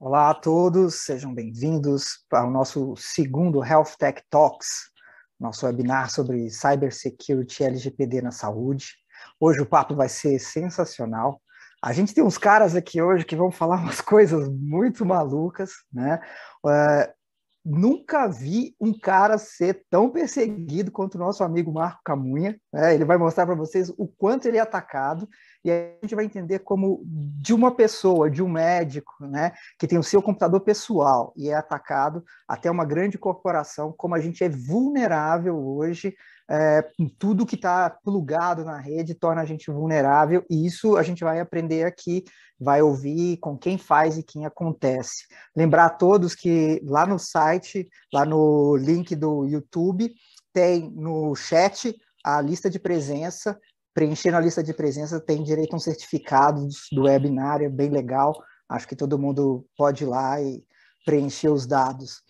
[0.00, 4.90] Olá a todos, sejam bem-vindos para o nosso segundo Health Tech Talks,
[5.38, 8.94] nosso webinar sobre Cybersecurity LGPD na saúde.
[9.40, 11.40] Hoje o papo vai ser sensacional.
[11.82, 16.20] A gente tem uns caras aqui hoje que vão falar umas coisas muito malucas, né?
[16.64, 17.18] Uh,
[17.64, 22.58] nunca vi um cara ser tão perseguido quanto o nosso amigo Marco Camunha.
[22.72, 22.94] Né?
[22.94, 25.28] Ele vai mostrar para vocês o quanto ele é atacado
[25.64, 29.98] e a gente vai entender como de uma pessoa, de um médico, né, que tem
[29.98, 34.48] o seu computador pessoal e é atacado, até uma grande corporação, como a gente é
[34.48, 36.14] vulnerável hoje
[36.50, 36.82] é,
[37.18, 41.40] tudo que está plugado na rede torna a gente vulnerável, e isso a gente vai
[41.40, 42.24] aprender aqui,
[42.58, 45.26] vai ouvir com quem faz e quem acontece.
[45.54, 50.12] Lembrar a todos que lá no site, lá no link do YouTube,
[50.52, 53.58] tem no chat a lista de presença.
[53.98, 58.40] Preenchendo a lista de presença, tem direito a um certificado do webinar, é bem legal.
[58.68, 60.64] Acho que todo mundo pode ir lá e
[61.04, 62.22] preencher os dados.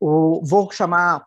[0.00, 1.26] O, vou chamar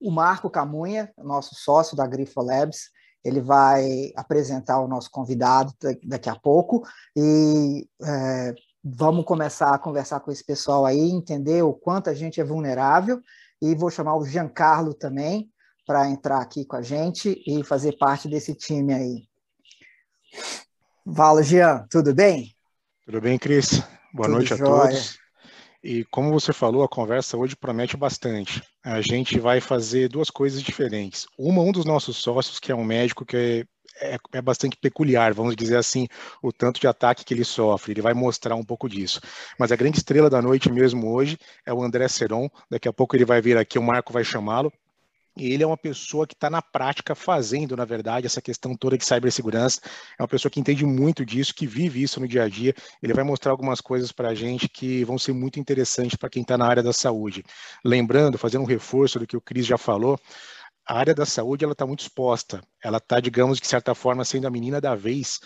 [0.00, 2.88] o Marco Camunha, nosso sócio da Grifo Labs,
[3.22, 5.70] ele vai apresentar o nosso convidado
[6.02, 6.82] daqui a pouco
[7.14, 12.40] e é, vamos começar a conversar com esse pessoal aí, entender o quanto a gente
[12.40, 13.20] é vulnerável
[13.60, 15.52] e vou chamar o Giancarlo também
[15.88, 19.22] para entrar aqui com a gente e fazer parte desse time aí.
[21.16, 22.54] Fala, Jean, tudo bem?
[23.06, 23.80] Tudo bem, Cris?
[24.12, 25.18] Boa tudo noite a todos.
[25.82, 28.62] E como você falou, a conversa hoje promete bastante.
[28.84, 31.26] A gente vai fazer duas coisas diferentes.
[31.38, 35.32] Uma, um dos nossos sócios, que é um médico que é, é, é, bastante peculiar,
[35.32, 36.06] vamos dizer assim,
[36.42, 37.92] o tanto de ataque que ele sofre.
[37.92, 39.22] Ele vai mostrar um pouco disso.
[39.58, 42.50] Mas a grande estrela da noite mesmo hoje é o André Seron.
[42.70, 44.70] Daqui a pouco ele vai vir aqui, o Marco vai chamá-lo.
[45.46, 49.04] Ele é uma pessoa que está na prática fazendo, na verdade, essa questão toda de
[49.04, 49.80] cibersegurança.
[50.18, 52.74] É uma pessoa que entende muito disso, que vive isso no dia a dia.
[53.02, 56.42] Ele vai mostrar algumas coisas para a gente que vão ser muito interessantes para quem
[56.42, 57.44] está na área da saúde.
[57.84, 60.18] Lembrando, fazendo um reforço do que o Cris já falou,
[60.88, 62.62] a área da saúde ela está muito exposta.
[62.82, 65.38] Ela está, digamos, de certa forma, sendo a menina da vez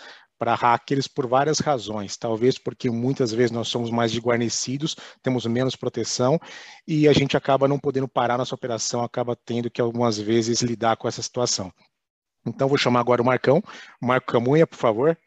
[0.43, 2.17] para hackers por várias razões.
[2.17, 6.37] Talvez porque muitas vezes nós somos mais desguarnecidos, temos menos proteção
[6.85, 10.97] e a gente acaba não podendo parar nossa operação, acaba tendo que algumas vezes lidar
[10.97, 11.71] com essa situação.
[12.45, 13.63] Então vou chamar agora o Marcão.
[14.01, 15.17] Marco Camunha, por favor.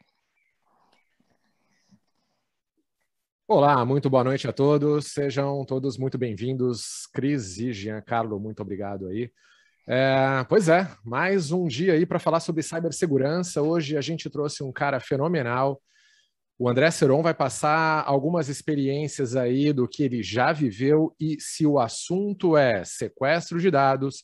[3.47, 5.07] Olá, muito boa noite a todos.
[5.07, 7.07] Sejam todos muito bem-vindos.
[7.11, 9.31] Cris e Giancarlo, muito obrigado aí.
[9.89, 13.61] É, pois é, mais um dia aí para falar sobre cibersegurança.
[13.61, 15.81] Hoje a gente trouxe um cara fenomenal.
[16.59, 21.65] O André Seron vai passar algumas experiências aí do que ele já viveu e se
[21.65, 24.23] o assunto é sequestro de dados,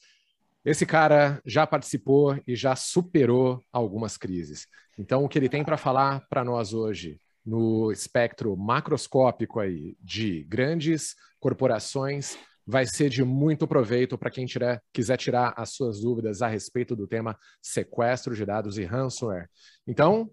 [0.65, 4.67] esse cara já participou e já superou algumas crises.
[4.99, 10.43] Então, o que ele tem para falar para nós hoje, no espectro macroscópico aí de
[10.43, 16.41] grandes corporações vai ser de muito proveito para quem tirar, quiser tirar as suas dúvidas
[16.41, 19.49] a respeito do tema sequestro de dados e ransomware.
[19.87, 20.29] Então,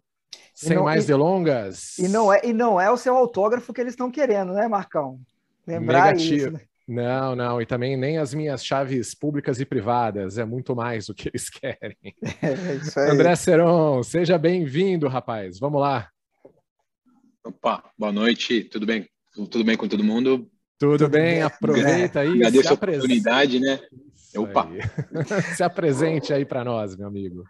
[0.54, 1.98] sem não, mais e, delongas.
[1.98, 5.20] E não, é, e não é o seu autógrafo que eles estão querendo, né, Marcão?
[5.66, 6.34] Lembrar Negativo.
[6.36, 6.50] isso.
[6.52, 6.60] Né?
[6.86, 11.14] Não, não, e também nem as minhas chaves públicas e privadas, é muito mais o
[11.14, 11.96] que eles querem.
[12.42, 13.10] É isso aí.
[13.10, 15.58] André Seron, seja bem-vindo, rapaz.
[15.58, 16.08] Vamos lá.
[17.44, 19.08] Opa, boa noite, tudo bem?
[19.32, 20.50] Tudo bem com todo mundo?
[20.80, 21.34] Tudo, Tudo bem?
[21.34, 21.42] bem?
[21.42, 22.30] Aproveita aí.
[22.30, 23.78] Agradeço a oportunidade, né?
[24.16, 24.66] Isso Opa!
[25.54, 27.44] se apresente aí para nós, meu amigo.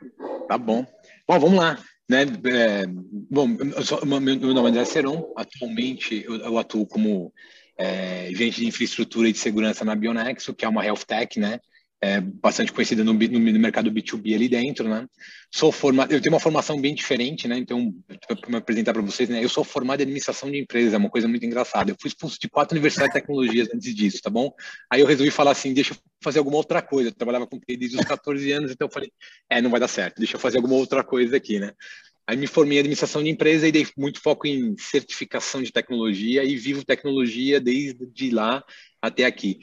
[0.49, 0.85] Tá bom.
[1.29, 1.79] Bom, vamos lá.
[2.09, 2.23] Né?
[2.23, 2.87] É,
[3.31, 3.47] bom,
[3.85, 5.33] sou, meu, nome é André Seron.
[5.37, 7.33] Atualmente eu, eu atuo como
[7.79, 11.61] é, gerente de infraestrutura e de segurança na Bionexo, que é uma health tech, né?
[12.03, 15.07] É, bastante conhecida no, no, no, mercado B2B ali dentro, né?
[15.53, 17.59] Sou formado, eu tenho uma formação bem diferente, né?
[17.59, 17.93] Então,
[18.27, 19.45] para me apresentar para vocês, né?
[19.45, 21.91] Eu sou formado em administração de empresas, é uma coisa muito engraçada.
[21.91, 24.51] Eu fui expulso de quatro universidades de tecnologias antes disso, tá bom?
[24.91, 27.11] Aí eu resolvi falar assim, deixa eu fazer alguma outra coisa.
[27.11, 29.13] Eu trabalhava com TI desde os 14 anos, então eu falei,
[29.51, 31.73] é, não vai dar certo, deixa eu fazer alguma outra coisa aqui, né?
[32.27, 36.45] Aí me formei em administração de empresa e dei muito foco em certificação de tecnologia
[36.45, 38.65] e vivo tecnologia desde lá
[39.03, 39.59] até aqui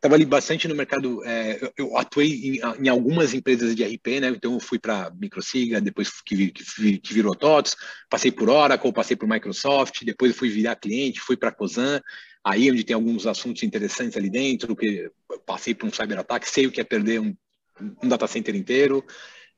[0.00, 4.28] trabalhei bastante no mercado, é, eu, atuei em, em, algumas empresas de RP, né?
[4.28, 7.76] Então eu fui para Microsiga, depois que, que, que, virou TOTS,
[8.08, 12.00] passei por Oracle, passei por Microsoft, depois fui virar cliente, fui para Cosan,
[12.44, 15.10] aí onde tem alguns assuntos interessantes ali dentro, que
[15.44, 17.34] passei por um cyberataque, sei o que é perder um,
[18.02, 19.04] um data center inteiro.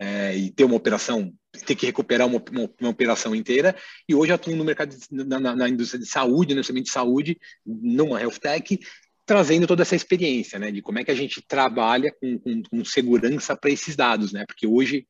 [0.00, 1.30] é, e ter uma operação,
[1.66, 3.76] ter que recuperar uma, uma, uma operação inteira.
[4.08, 7.38] E hoje atuo no mercado, de, na, na, indústria de saúde, no segmento de saúde,
[7.66, 8.78] numa health tech,
[9.30, 12.84] trazendo toda essa experiência, né, de como é que a gente trabalha com, com, com
[12.84, 15.06] segurança para esses dados, né, porque hoje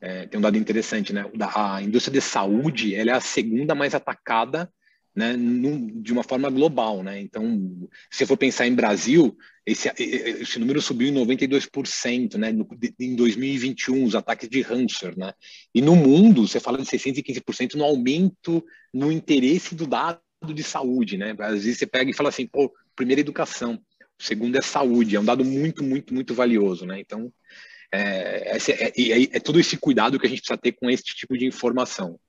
[0.00, 3.94] é, tem um dado interessante, né, a indústria de saúde, ela é a segunda mais
[3.94, 4.66] atacada
[5.14, 7.20] né, de uma forma global, né?
[7.20, 9.36] Então, se for pensar em Brasil,
[9.66, 12.66] esse, esse número subiu em 92%, né, no,
[12.98, 15.32] em 2021, os ataques de ransomware, né?
[15.74, 18.64] E no mundo, você fala de 615% no aumento
[18.94, 20.20] no interesse do dado
[20.54, 21.34] de saúde, né?
[21.40, 23.80] Às vezes você pega e fala assim, pô, primeiro educação,
[24.18, 27.00] o segundo é saúde, é um dado muito, muito, muito valioso, né?
[27.00, 27.32] Então,
[27.90, 31.36] é, é, é, é todo esse cuidado que a gente precisa ter com esse tipo
[31.38, 32.20] de informação.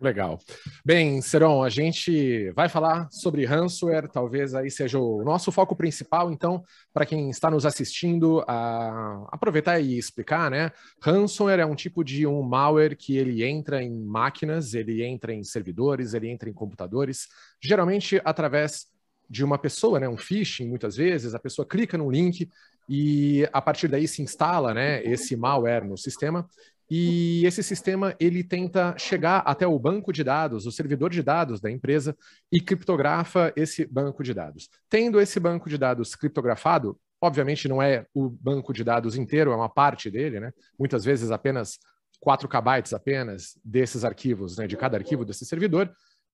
[0.00, 0.40] Legal.
[0.84, 6.32] Bem, Seron, a gente vai falar sobre ransomware, talvez aí seja o nosso foco principal,
[6.32, 9.28] então, para quem está nos assistindo, a...
[9.30, 10.72] aproveitar e explicar, né?
[11.00, 15.44] Ransomware é um tipo de um malware que ele entra em máquinas, ele entra em
[15.44, 17.28] servidores, ele entra em computadores,
[17.62, 18.93] geralmente através
[19.28, 20.08] de uma pessoa, né?
[20.08, 22.48] Um phishing, muitas vezes, a pessoa clica no link
[22.88, 26.46] e a partir daí se instala, né, esse malware no sistema
[26.90, 31.60] e esse sistema ele tenta chegar até o banco de dados, o servidor de dados
[31.60, 32.16] da empresa
[32.52, 34.68] e criptografa esse banco de dados.
[34.88, 39.56] Tendo esse banco de dados criptografado, obviamente não é o banco de dados inteiro, é
[39.56, 40.52] uma parte dele, né?
[40.78, 41.78] Muitas vezes apenas
[42.20, 45.90] 4 KB apenas desses arquivos, né, de cada arquivo desse servidor,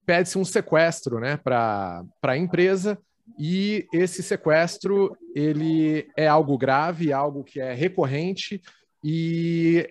[0.07, 2.99] pede-se um sequestro, né, para a empresa
[3.39, 8.61] e esse sequestro ele é algo grave, algo que é recorrente
[9.05, 9.89] e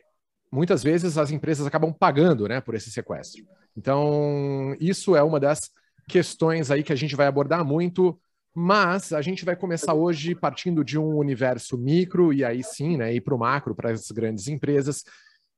[0.52, 3.44] muitas vezes as empresas acabam pagando né, por esse sequestro.
[3.78, 5.70] Então, isso é uma das
[6.08, 8.20] questões aí que a gente vai abordar muito,
[8.54, 13.14] mas a gente vai começar hoje partindo de um universo micro e aí sim, né,
[13.14, 15.04] ir para o macro, para as grandes empresas.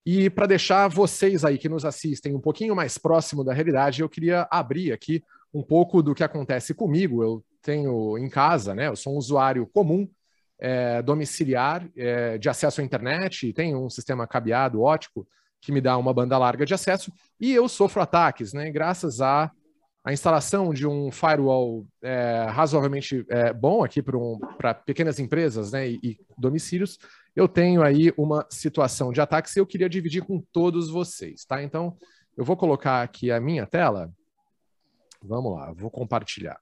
[0.06, 4.10] E para deixar vocês aí que nos assistem um pouquinho mais próximo da realidade, eu
[4.10, 7.24] queria abrir aqui um pouco do que acontece comigo.
[7.24, 8.88] Eu tenho em casa, né?
[8.88, 10.10] Eu sou um usuário comum
[10.62, 15.28] é, domiciliar é, de acesso à internet, tem um sistema cabeado ótico
[15.60, 18.70] que me dá uma banda larga de acesso, e eu sofro ataques, né?
[18.72, 19.52] Graças à
[20.04, 24.40] a, instalação de um firewall é, razoavelmente é, bom aqui para um,
[24.86, 26.98] pequenas empresas né, e, e domicílios,
[27.36, 31.64] eu tenho aí uma situação de ataques e eu queria dividir com todos vocês, tá?
[31.64, 31.98] Então,
[32.36, 34.12] eu vou colocar aqui a minha tela.
[35.22, 36.60] Vamos lá, vou compartilhar.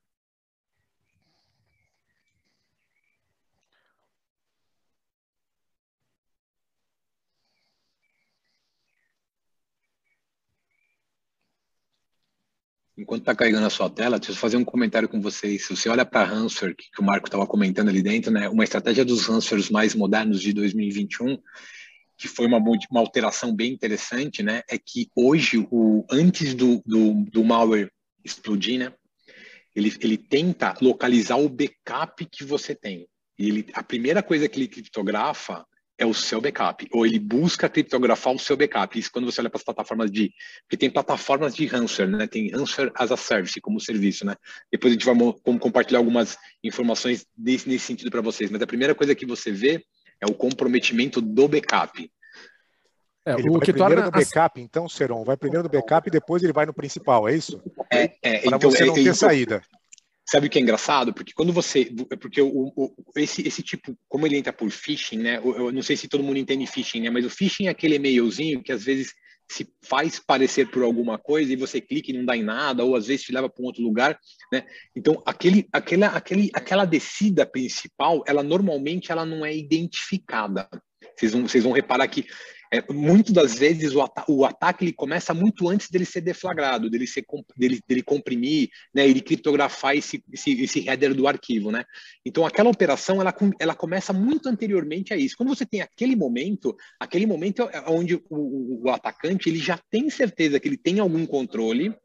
[12.99, 15.65] Enquanto está carregando a sua tela, deixa eu fazer um comentário com vocês.
[15.65, 18.49] Se você olha para a Hanswer, que, que o Marco estava comentando ali dentro, né,
[18.49, 21.37] uma estratégia dos Hanswers mais modernos de 2021,
[22.17, 27.23] que foi uma, uma alteração bem interessante, né, é que hoje, o, antes do, do,
[27.31, 27.89] do malware
[28.21, 28.93] explodir, né,
[29.73, 33.07] ele, ele tenta localizar o backup que você tem.
[33.37, 35.65] E ele, a primeira coisa que ele criptografa
[35.99, 38.97] é o seu backup, ou ele busca criptografar o seu backup.
[38.97, 40.33] Isso quando você olha para as plataformas de.
[40.61, 42.25] Porque tem plataformas de ransomware, né?
[42.25, 44.35] Tem ransomware as a service, como serviço, né?
[44.71, 45.15] Depois a gente vai
[45.59, 48.49] compartilhar algumas informações nesse, nesse sentido para vocês.
[48.49, 49.83] Mas a primeira coisa que você vê
[50.21, 52.09] é o comprometimento do backup.
[53.25, 54.05] É, ele o que primeiro torna...
[54.05, 57.35] no backup, então, Seron, vai primeiro no backup e depois ele vai no principal, é
[57.35, 57.61] isso?
[57.91, 59.61] É, é para então, você não é, ter então, saída.
[60.29, 61.11] Sabe o que é engraçado?
[61.11, 61.91] Porque quando você.
[62.21, 65.37] Porque o, o, esse, esse tipo, como ele entra por phishing, né?
[65.37, 67.09] Eu, eu, não sei se todo mundo entende phishing, né?
[67.09, 69.11] Mas o phishing é aquele e-mailzinho que às vezes
[69.51, 72.95] se faz parecer por alguma coisa e você clica e não dá em nada, ou
[72.95, 74.19] às vezes te leva para um outro lugar,
[74.53, 74.63] né?
[74.95, 80.69] Então, aquele, aquela, aquele, aquela descida principal, ela normalmente ela não é identificada.
[81.17, 82.27] Vocês vão, vocês vão reparar que
[82.71, 86.89] é, muito das vezes o, ata o, ataque ele começa muito antes dele ser deflagrado,
[86.89, 87.25] dele, ser
[87.57, 91.83] dele, dele comprimir, né, ele criptografar esse, esse, esse, header do arquivo, né?
[92.23, 95.35] Então aquela operação ela, ela começa muito anteriormente a isso.
[95.35, 100.09] Quando você tem aquele momento, aquele momento é onde o, o atacante ele já tem
[100.09, 101.95] certeza que ele tem algum controle,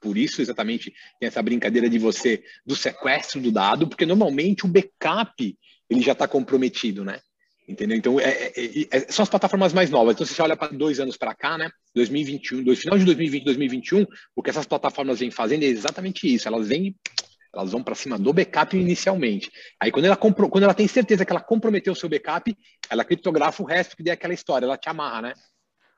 [0.00, 4.68] por isso exatamente tem essa brincadeira de você do sequestro do dado, porque normalmente o
[4.68, 5.58] backup
[5.90, 7.20] ele já está comprometido, né?
[7.66, 7.96] Entendeu?
[7.96, 10.14] Então, é, é, é, é, são as plataformas mais novas.
[10.14, 11.70] Então, se você olha para dois anos para cá, né?
[11.94, 14.06] 2021, dois, final de 2020, 2021,
[14.36, 16.46] o que essas plataformas vêm fazendo é exatamente isso.
[16.46, 16.94] Elas vêm,
[17.54, 19.50] elas vão para cima do backup inicialmente.
[19.80, 22.54] Aí, quando ela, compro, quando ela tem certeza que ela comprometeu o seu backup,
[22.90, 25.34] ela criptografa o resto que der aquela história, ela te amarra, né?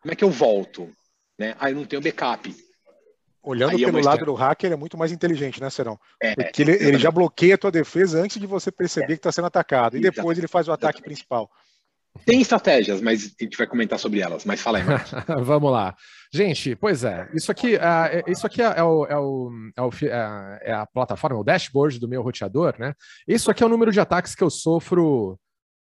[0.01, 0.89] Como é que eu volto?
[1.37, 1.57] Né?
[1.59, 2.55] Aí eu não tenho backup.
[3.47, 5.97] Olhando Aí pelo é lado do hacker, ele é muito mais inteligente, né, Serão?
[6.21, 9.17] É, Porque ele, ele, já bloqueia a tua defesa antes de você perceber é.
[9.17, 9.97] que está sendo atacado.
[9.97, 11.49] E depois ele faz o ataque principal.
[12.25, 14.45] Tem estratégias, mas a gente vai comentar sobre elas.
[14.45, 14.85] Mas fala aí,
[15.45, 15.95] Vamos lá.
[16.33, 20.59] Gente, pois é, isso aqui, uh, isso aqui é, o, é, o, é, o, é,
[20.63, 22.95] é, a plataforma, o dashboard do meu roteador, né?
[23.29, 25.39] Isso aqui é o número de ataques que eu sofro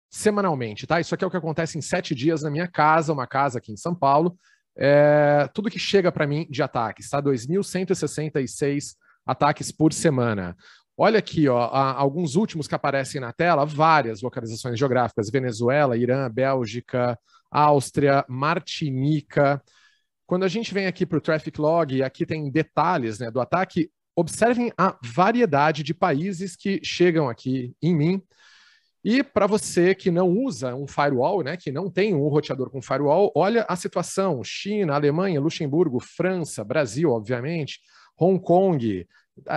[0.08, 1.00] semanalmente, tá?
[1.00, 3.72] Isso aqui é o que acontece em sete dias na minha casa, uma casa aqui
[3.72, 4.38] em São Paulo.
[4.78, 7.22] É, tudo que chega para mim de ataques, tá?
[7.22, 10.56] 2.166 ataques por semana.
[10.98, 17.18] Olha aqui, ó, alguns últimos que aparecem na tela, várias localizações geográficas: Venezuela, Irã, Bélgica,
[17.50, 19.62] Áustria, Martinica.
[20.26, 23.90] Quando a gente vem aqui para o traffic log, aqui tem detalhes né, do ataque.
[24.14, 28.22] Observem a variedade de países que chegam aqui em mim.
[29.08, 32.82] E para você que não usa um firewall, né, que não tem um roteador com
[32.82, 37.78] firewall, olha a situação: China, Alemanha, Luxemburgo, França, Brasil, obviamente,
[38.18, 39.06] Hong Kong,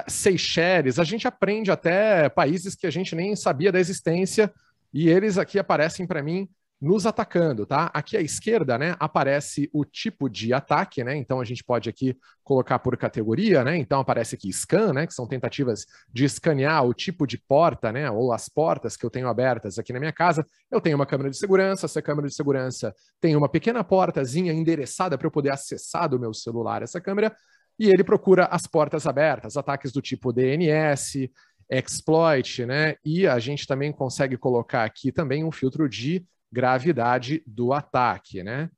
[0.08, 4.54] Seychelles, a gente aprende até países que a gente nem sabia da existência
[4.94, 6.48] e eles aqui aparecem para mim
[6.82, 7.92] nos atacando, tá?
[7.94, 11.16] Aqui à esquerda, né, aparece o tipo de ataque, né?
[11.16, 13.76] Então a gente pode aqui colocar por categoria, né?
[13.78, 18.10] Então aparece aqui scan, né, que são tentativas de escanear o tipo de porta, né,
[18.10, 20.46] ou as portas que eu tenho abertas aqui na minha casa.
[20.72, 25.18] Eu tenho uma câmera de segurança, essa câmera de segurança tem uma pequena portazinha endereçada
[25.18, 27.36] para eu poder acessar do meu celular essa câmera
[27.78, 31.30] e ele procura as portas abertas, ataques do tipo DNS,
[31.70, 32.96] exploit, né?
[33.06, 38.70] E a gente também consegue colocar aqui também um filtro de gravidade do ataque, né?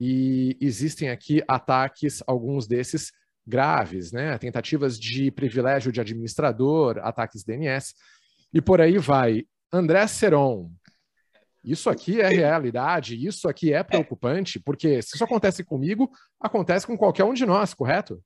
[0.00, 3.12] E existem aqui ataques, alguns desses
[3.46, 4.38] graves, né?
[4.38, 7.94] Tentativas de privilégio de administrador, ataques DNS,
[8.52, 9.44] e por aí vai.
[9.72, 10.70] André Seron,
[11.62, 16.10] isso aqui é realidade, isso aqui é preocupante, porque se isso acontece comigo,
[16.40, 18.22] acontece com qualquer um de nós, correto?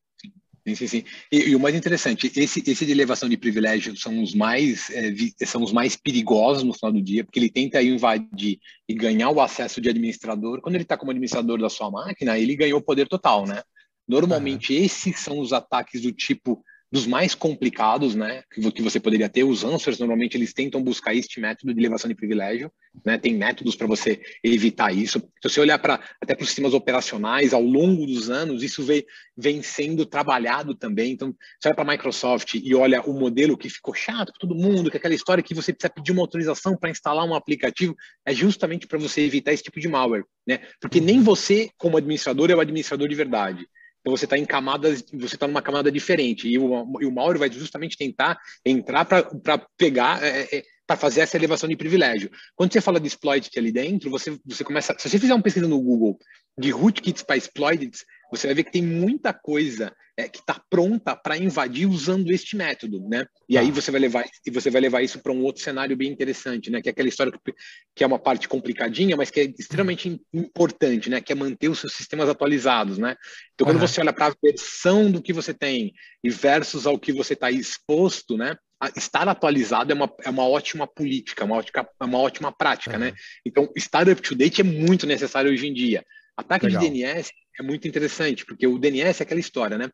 [0.67, 1.05] Sim, sim, sim.
[1.31, 5.11] E, e, o mais interessante, esse, esse de elevação de privilégio são os mais é,
[5.11, 9.29] vi, são os mais perigosos no final do dia, porque ele tenta invadir e ganhar
[9.29, 10.63] o acesso de administrador.
[10.63, 13.63] Quando ele está como administrador da sua máquina, ele ganhou o poder total, né?
[14.09, 14.85] Normalmente uhum.
[14.85, 19.43] esses são os ataques do tipo dos mais complicados, né, que você poderia ter.
[19.43, 22.71] Os answers, normalmente, eles tentam buscar este método de elevação de privilégio,
[23.05, 25.19] né, tem métodos para você evitar isso.
[25.43, 29.05] Se você olhar para até para os sistemas operacionais, ao longo dos anos, isso vem,
[29.37, 31.13] vem sendo trabalhado também.
[31.13, 34.55] Então, você olha para a Microsoft e olha o modelo que ficou chato para todo
[34.55, 37.97] mundo, que é aquela história que você precisa pedir uma autorização para instalar um aplicativo,
[38.25, 42.51] é justamente para você evitar esse tipo de malware, né, porque nem você, como administrador,
[42.51, 43.67] é o administrador de verdade.
[44.05, 46.47] Então você está em camadas, você está numa camada diferente.
[46.47, 51.23] E o, e o Mauro vai justamente tentar entrar para pegar, é, é, para fazer
[51.23, 52.31] essa elevação de privilégio.
[52.55, 54.95] Quando você fala de exploit ali dentro, você, você começa.
[54.99, 56.19] Se você fizer uma pesquisa no Google
[56.59, 58.05] de rootkits para exploits,
[58.37, 62.57] você vai ver que tem muita coisa é, que está pronta para invadir usando este
[62.57, 63.27] método, né?
[63.49, 63.73] E aí ah.
[63.73, 66.81] você vai levar e você vai levar isso para um outro cenário bem interessante, né?
[66.81, 67.55] Que é aquela história que,
[67.95, 71.21] que, é uma parte complicadinha, mas que é extremamente importante, né?
[71.21, 73.17] Que é manter os seus sistemas atualizados, né?
[73.55, 73.87] Então quando uhum.
[73.87, 77.51] você olha para a versão do que você tem e versus ao que você está
[77.51, 78.57] exposto, né?
[78.97, 82.99] estar atualizado é uma, é uma ótima política, uma ótima, uma ótima prática, uhum.
[82.99, 83.13] né?
[83.45, 86.05] Então, estar up to date é muito necessário hoje em dia.
[86.37, 86.83] Ataque Legal.
[86.83, 89.89] de DNS é muito interessante, porque o DNS é aquela história, né?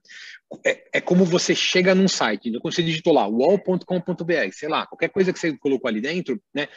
[0.65, 4.87] É, é como você chega num site, então quando você digitou lá, wall.com.br, sei lá,
[4.87, 6.69] qualquer coisa que você colocou ali dentro, né?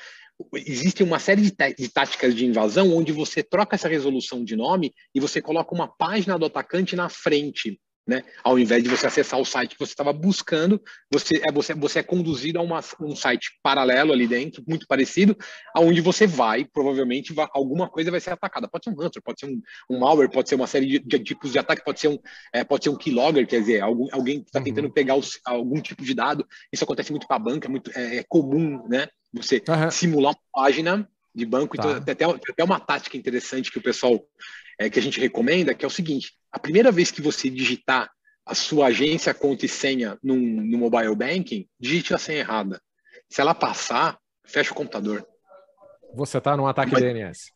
[0.56, 4.94] Existe uma série de, de, táticas de invasão onde você troca essa resolução de nome
[5.14, 8.24] e você coloca uma página do atacante na frente né?
[8.44, 12.00] Ao invés de você acessar o site que você estava buscando, você é, você, você
[12.00, 15.38] é conduzido a uma, um site paralelo ali dentro, muito parecido,
[15.74, 18.68] aonde você vai, provavelmente vai, alguma coisa vai ser atacada.
[18.68, 21.20] Pode ser um hunter, pode ser um, um malware, pode ser uma série de, de,
[21.20, 22.20] tipos de ataque, pode ser um,
[22.52, 24.66] é, pode ser um keylogger, quer dizer, algum, alguém que está uhum.
[24.66, 26.46] tentando pegar os, algum tipo de dado.
[26.72, 29.08] Isso acontece muito para a banca, é, muito, é, é, comum, né?
[29.34, 29.90] Você uhum.
[29.90, 31.76] simular uma página de banco.
[31.78, 32.12] Então, tá.
[32.12, 34.20] Então, até, até uma tática interessante que o pessoal
[34.80, 38.10] é, que a gente recomenda, que é o seguinte: a primeira vez que você digitar
[38.46, 42.82] a sua agência, conta e senha no mobile banking, digite a senha errada.
[43.30, 45.26] Se ela passar, fecha o computador.
[46.16, 47.52] Você está num ataque é uma, DNS.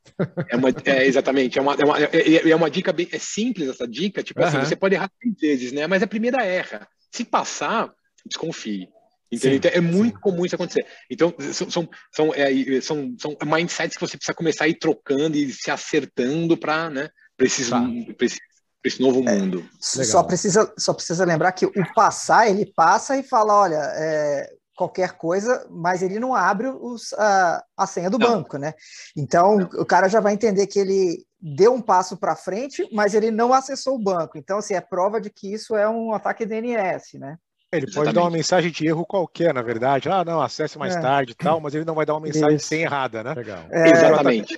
[0.50, 1.60] É, uma, é, exatamente.
[1.60, 3.08] É uma, é, uma, é, é uma dica bem.
[3.12, 4.24] É simples essa dica.
[4.24, 4.48] Tipo uhum.
[4.48, 5.86] assim, você pode errar três vezes, né?
[5.86, 6.88] Mas a primeira erra.
[7.12, 7.94] Se passar,
[8.26, 8.90] desconfie.
[9.32, 9.58] Entendeu?
[9.58, 10.22] Então, é muito sim.
[10.22, 10.86] comum isso acontecer.
[11.10, 15.36] Então, são, são, são, é, são, são mindsets que você precisa começar a ir trocando
[15.36, 17.84] e se acertando para né, esse, tá.
[18.22, 18.38] esse,
[18.84, 19.68] esse, novo é, mundo.
[19.80, 24.50] É, só, precisa, só precisa lembrar que o passar, ele passa e fala: olha, é,
[24.78, 28.28] qualquer coisa, mas ele não abre os, a, a senha do não.
[28.28, 28.74] banco, né?
[29.16, 29.82] Então, não.
[29.82, 33.54] o cara já vai entender que ele deu um passo para frente, mas ele não
[33.54, 34.38] acessou o banco.
[34.38, 37.38] Então, assim, é prova de que isso é um ataque DNS, né?
[37.72, 37.96] Ele Exatamente.
[37.96, 40.08] pode dar uma mensagem de erro qualquer, na verdade.
[40.10, 41.02] Ah, não, acesse mais é.
[41.02, 42.68] tarde e tal, mas ele não vai dar uma mensagem Isso.
[42.68, 43.34] sem errada, né?
[43.34, 43.66] Legal.
[43.70, 44.58] É, Exatamente.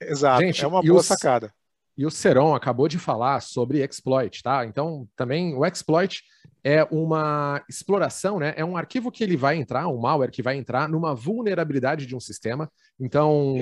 [0.00, 1.52] Exato, Gente, é uma boa o, sacada.
[1.96, 4.64] E o Seron acabou de falar sobre exploit, tá?
[4.66, 6.22] Então, também o exploit
[6.62, 8.54] é uma exploração, né?
[8.56, 12.14] É um arquivo que ele vai entrar, um malware que vai entrar numa vulnerabilidade de
[12.14, 12.70] um sistema.
[12.98, 13.54] Então,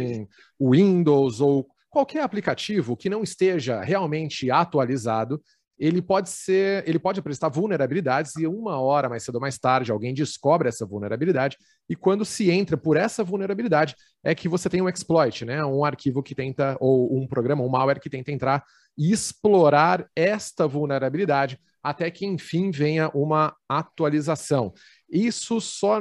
[0.59, 5.43] o Windows ou qualquer aplicativo que não esteja realmente atualizado,
[5.83, 9.91] ele pode ser, ele pode apresentar vulnerabilidades e uma hora mais cedo ou mais tarde
[9.91, 11.59] alguém descobre essa vulnerabilidade
[11.89, 15.65] e quando se entra por essa vulnerabilidade é que você tem um exploit, né?
[15.65, 18.63] Um arquivo que tenta ou um programa, um malware que tenta entrar
[18.97, 24.73] e explorar esta vulnerabilidade até que enfim venha uma atualização.
[25.11, 25.99] Isso só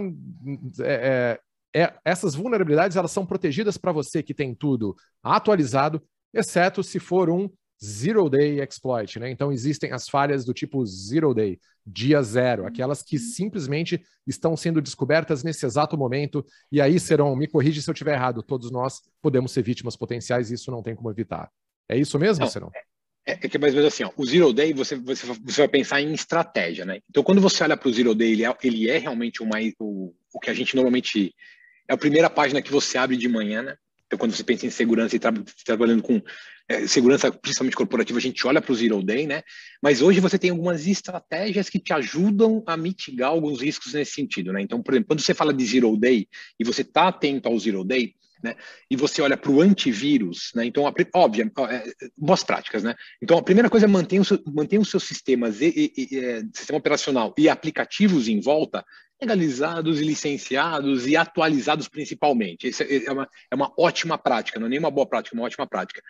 [0.80, 1.40] é,
[1.74, 7.00] é, é, essas vulnerabilidades elas são protegidas para você que tem tudo atualizado, exceto se
[7.00, 7.50] for um
[7.84, 9.30] zero day exploit, né?
[9.30, 14.82] Então existem as falhas do tipo zero day, dia zero, aquelas que simplesmente estão sendo
[14.82, 16.46] descobertas nesse exato momento.
[16.72, 18.44] E aí, Seron, me corrige se eu estiver errado.
[18.44, 21.50] Todos nós podemos ser vítimas potenciais e isso não tem como evitar.
[21.90, 22.70] É isso mesmo, Seron?
[23.26, 25.68] É, é que mais ou menos assim, ó, o Zero Day você, você, você vai
[25.68, 27.00] pensar em estratégia, né?
[27.10, 30.14] Então, quando você olha para o Zero Day, ele é, ele é realmente uma, o,
[30.34, 31.34] o que a gente normalmente.
[31.88, 33.76] É a primeira página que você abre de manhã, né?
[34.06, 35.32] Então, quando você pensa em segurança e tra
[35.66, 36.22] trabalhando com
[36.68, 39.44] é, segurança, principalmente corporativa, a gente olha para o Zero Day, né?
[39.82, 44.54] Mas hoje você tem algumas estratégias que te ajudam a mitigar alguns riscos nesse sentido,
[44.54, 44.62] né?
[44.62, 46.28] Então, por exemplo, quando você fala de Zero Day
[46.60, 48.56] e você está atento ao Zero Day, né?
[48.90, 50.66] E você olha para o antivírus, né?
[50.66, 51.84] Então, a, óbvio, é,
[52.18, 52.96] boas práticas, né?
[53.22, 56.20] Então, a primeira coisa é manter, o seu, manter os seus sistemas, e, e, e,
[56.20, 58.84] é, sistema operacional e aplicativos em volta
[59.22, 62.68] legalizados e licenciados e atualizados principalmente.
[62.68, 65.38] Isso é, é uma, é uma ótima prática, não é nem uma boa prática, é
[65.38, 66.02] uma ótima prática.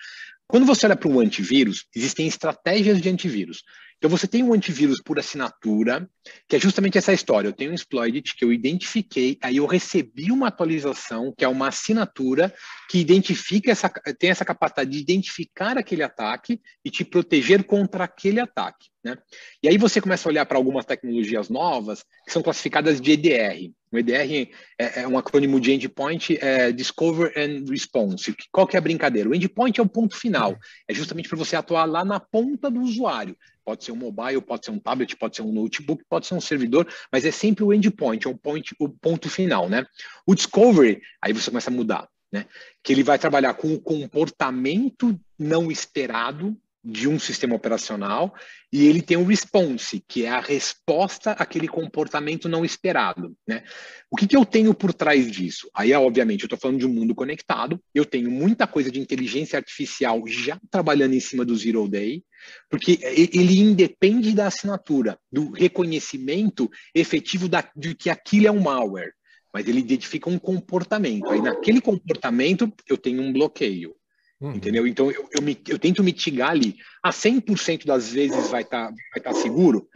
[0.47, 3.63] Quando você olha para o antivírus, existem estratégias de antivírus.
[4.01, 6.09] Então você tem um antivírus por assinatura,
[6.49, 7.47] que é justamente essa história.
[7.47, 11.67] Eu tenho um exploit que eu identifiquei, aí eu recebi uma atualização, que é uma
[11.67, 12.51] assinatura
[12.89, 18.39] que identifica essa, tem essa capacidade de identificar aquele ataque e te proteger contra aquele
[18.39, 18.89] ataque.
[19.03, 19.15] Né?
[19.61, 23.71] E aí você começa a olhar para algumas tecnologias novas que são classificadas de EDR.
[23.91, 28.35] O EDR é, é um acrônimo de Endpoint é Discover and Response.
[28.51, 29.29] Qual que é a brincadeira?
[29.29, 30.57] O Endpoint é o ponto final.
[30.87, 33.35] É justamente para você atuar lá na ponta do usuário.
[33.71, 36.41] Pode ser um mobile, pode ser um tablet, pode ser um notebook, pode ser um
[36.41, 39.85] servidor, mas é sempre o endpoint, é o, point, o ponto final, né?
[40.27, 42.45] O discovery, aí você começa a mudar, né?
[42.83, 48.33] Que ele vai trabalhar com o comportamento não esperado de um sistema operacional
[48.73, 53.35] e ele tem o response, que é a resposta àquele comportamento não esperado.
[53.47, 53.63] Né?
[54.09, 55.69] O que, que eu tenho por trás disso?
[55.75, 59.57] Aí, obviamente, eu estou falando de um mundo conectado, eu tenho muita coisa de inteligência
[59.57, 62.23] artificial já trabalhando em cima do Zero Day,
[62.69, 69.13] porque ele independe da assinatura, do reconhecimento efetivo da, de que aquilo é um malware,
[69.53, 71.29] mas ele identifica um comportamento.
[71.29, 73.95] Aí, naquele comportamento, eu tenho um bloqueio.
[74.41, 74.55] Uhum.
[74.55, 74.87] Entendeu?
[74.87, 76.75] Então eu, eu, eu, tento mitigar ali.
[77.03, 79.87] A 100% das vezes vai estar tá, vai tá seguro.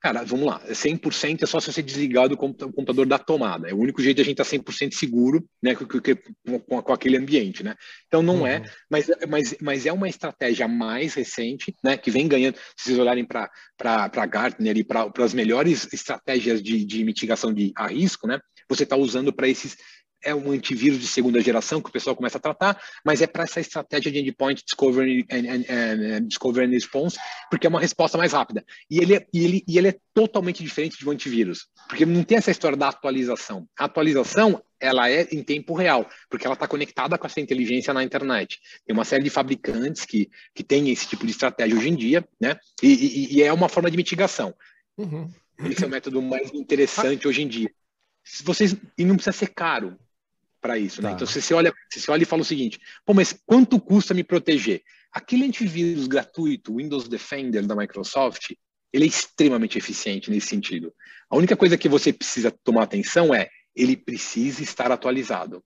[0.00, 0.60] Cara, vamos lá.
[0.66, 3.70] 100% é só se você desligar do computador da tomada.
[3.70, 6.92] É o único jeito de a gente estar tá 100% seguro né, com, com, com,
[6.92, 7.62] aquele ambiente.
[7.62, 7.76] Né?
[8.08, 8.64] Então não é, uhum.
[8.64, 12.56] é, mas, mas, mas é uma estratégia mais recente né, que vem ganhando.
[12.76, 17.86] Se vocês olharem para Gartner e para as melhores estratégias de, de mitigação de a
[17.86, 19.76] risco, né, você está usando para esses
[20.24, 23.44] é um antivírus de segunda geração que o pessoal começa a tratar, mas é para
[23.44, 27.18] essa estratégia de endpoint discovery and, and, and, discovery and response,
[27.50, 28.64] porque é uma resposta mais rápida.
[28.90, 32.22] E ele, é, e, ele, e ele é totalmente diferente de um antivírus, porque não
[32.22, 33.66] tem essa história da atualização.
[33.78, 38.02] A atualização ela é em tempo real, porque ela está conectada com essa inteligência na
[38.02, 38.58] internet.
[38.84, 42.28] Tem uma série de fabricantes que, que têm esse tipo de estratégia hoje em dia,
[42.40, 42.56] né?
[42.82, 44.52] E, e, e é uma forma de mitigação.
[44.98, 45.30] Uhum.
[45.70, 47.70] Esse é o método mais interessante hoje em dia.
[48.24, 49.96] Se vocês, e não precisa ser caro
[50.62, 51.02] para isso.
[51.02, 51.08] Né?
[51.08, 51.10] Tá.
[51.10, 51.14] Né?
[51.16, 54.14] Então, se você, olha, se você olha e fala o seguinte: pô, mas quanto custa
[54.14, 54.80] me proteger?
[55.12, 58.52] Aquele antivírus gratuito, Windows Defender da Microsoft,
[58.92, 60.94] ele é extremamente eficiente nesse sentido.
[61.28, 65.62] A única coisa que você precisa tomar atenção é ele precisa estar atualizado.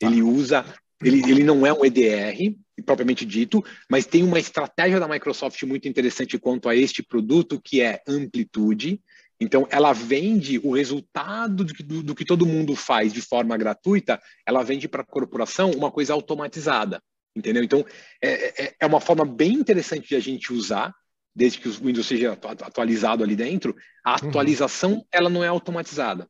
[0.00, 0.06] Tá.
[0.06, 0.64] Ele usa,
[1.02, 5.88] ele, ele não é um EDR, propriamente dito, mas tem uma estratégia da Microsoft muito
[5.88, 9.00] interessante quanto a este produto, que é amplitude.
[9.40, 13.56] Então, ela vende o resultado do que, do, do que todo mundo faz de forma
[13.56, 17.00] gratuita, ela vende para a corporação uma coisa automatizada,
[17.36, 17.62] entendeu?
[17.62, 17.84] Então,
[18.20, 20.92] é, é, é, uma forma bem interessante de a gente usar,
[21.34, 23.76] desde que o Windows seja atualizado ali dentro.
[24.04, 24.28] A uhum.
[24.28, 25.04] atualização, uhum.
[25.12, 26.28] ela não é automatizada,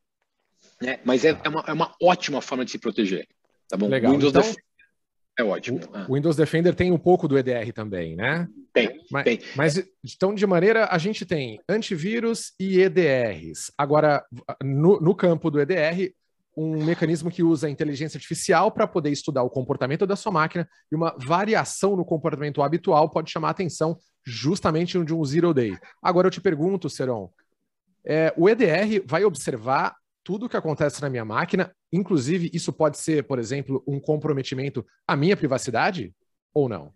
[0.83, 1.01] né?
[1.03, 3.27] Mas é, é, uma, é uma ótima forma de se proteger,
[3.69, 3.89] tá bom?
[3.89, 4.13] Legal.
[4.13, 4.68] Windows então...
[5.39, 5.79] É ótimo.
[5.79, 6.07] O ah.
[6.11, 8.49] Windows Defender tem um pouco do EDR também, né?
[8.73, 9.39] Tem, mas, tem.
[9.55, 13.71] Mas, então, de maneira, a gente tem antivírus e EDRs.
[13.79, 14.25] Agora,
[14.61, 16.13] no, no campo do EDR,
[16.57, 20.69] um mecanismo que usa a inteligência artificial para poder estudar o comportamento da sua máquina
[20.91, 23.97] e uma variação no comportamento habitual pode chamar a atenção
[24.27, 25.79] justamente de um zero day.
[26.03, 27.31] Agora eu te pergunto, Seron,
[28.05, 29.95] é, o EDR vai observar
[30.29, 34.85] tudo o que acontece na minha máquina, inclusive isso pode ser, por exemplo, um comprometimento
[35.07, 36.15] à minha privacidade
[36.53, 36.93] ou não?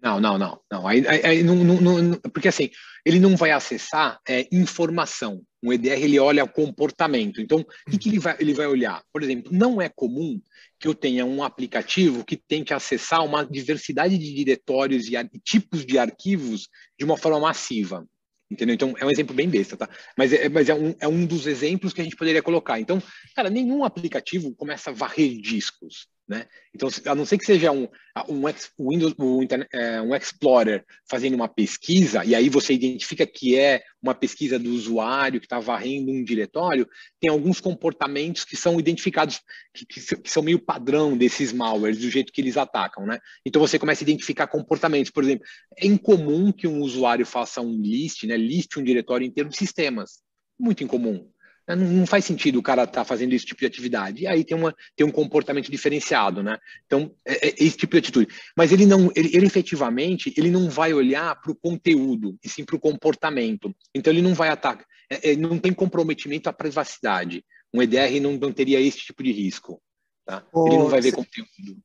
[0.00, 0.86] Não, não, não, não.
[0.86, 2.70] Aí, aí não, não, não, porque assim,
[3.04, 5.42] ele não vai acessar é, informação.
[5.60, 7.40] Um EDR ele olha o comportamento.
[7.40, 9.02] Então, o que, que, ele, vai, ele vai olhar?
[9.12, 10.40] Por exemplo, não é comum
[10.78, 15.84] que eu tenha um aplicativo que tente acessar uma diversidade de diretórios e, e tipos
[15.84, 18.06] de arquivos de uma forma massiva.
[18.52, 18.74] Entendeu?
[18.74, 19.88] Então, é um exemplo bem besta, tá?
[20.16, 22.78] Mas, é, mas é, um, é um dos exemplos que a gente poderia colocar.
[22.78, 23.02] Então,
[23.34, 26.06] cara, nenhum aplicativo começa a varrer discos.
[26.32, 26.46] Né?
[26.74, 27.86] Então, a não ser que seja um,
[28.26, 28.42] um,
[28.80, 34.14] Windows, um, é, um Explorer fazendo uma pesquisa, e aí você identifica que é uma
[34.14, 36.88] pesquisa do usuário que está varrendo um diretório,
[37.20, 39.42] tem alguns comportamentos que são identificados,
[39.74, 43.04] que, que, são meio padrão desses malwares, do jeito que eles atacam.
[43.04, 43.18] Né?
[43.44, 45.12] Então, você começa a identificar comportamentos.
[45.12, 45.44] Por exemplo,
[45.76, 48.38] é incomum que um usuário faça um list, né?
[48.38, 50.22] list um diretório inteiro de sistemas.
[50.58, 51.30] Muito incomum.
[51.68, 54.22] Não, não, faz sentido o cara estar tá fazendo esse tipo de atividade.
[54.22, 56.58] E aí tem, uma, tem um comportamento diferenciado, né?
[56.86, 58.34] Então, é, é esse tipo de atitude.
[58.56, 62.64] Mas ele não, ele, ele efetivamente, ele não vai olhar para o conteúdo, e sim
[62.64, 63.74] para o comportamento.
[63.94, 67.44] Então, ele não vai atacar, é, é, não tem comprometimento à privacidade.
[67.72, 69.80] Um EDR não, não teria esse tipo de risco.
[70.24, 70.44] Tá?
[70.66, 71.80] Ele não vai ver conteúdo.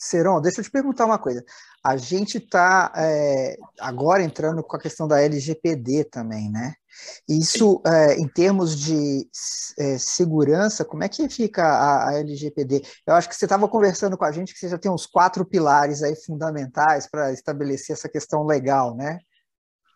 [0.00, 1.44] Seron, deixa eu te perguntar uma coisa.
[1.84, 6.72] A gente está é, agora entrando com a questão da LGPD também, né?
[7.28, 9.28] Isso, é, em termos de
[9.78, 12.82] é, segurança, como é que fica a, a LGPD?
[13.06, 15.44] Eu acho que você estava conversando com a gente que você já tem uns quatro
[15.44, 19.18] pilares aí fundamentais para estabelecer essa questão legal, né?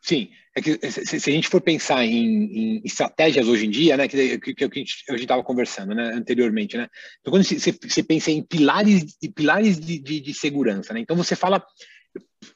[0.04, 4.06] Sim, é que se, a gente for pensar em, em, estratégias hoje em dia, né,
[4.06, 6.88] que, que, que a gente estava conversando né, anteriormente, né?
[7.22, 11.00] Então, quando você, você pensa em pilares, pilares de, de, de segurança, né?
[11.00, 11.64] Então você fala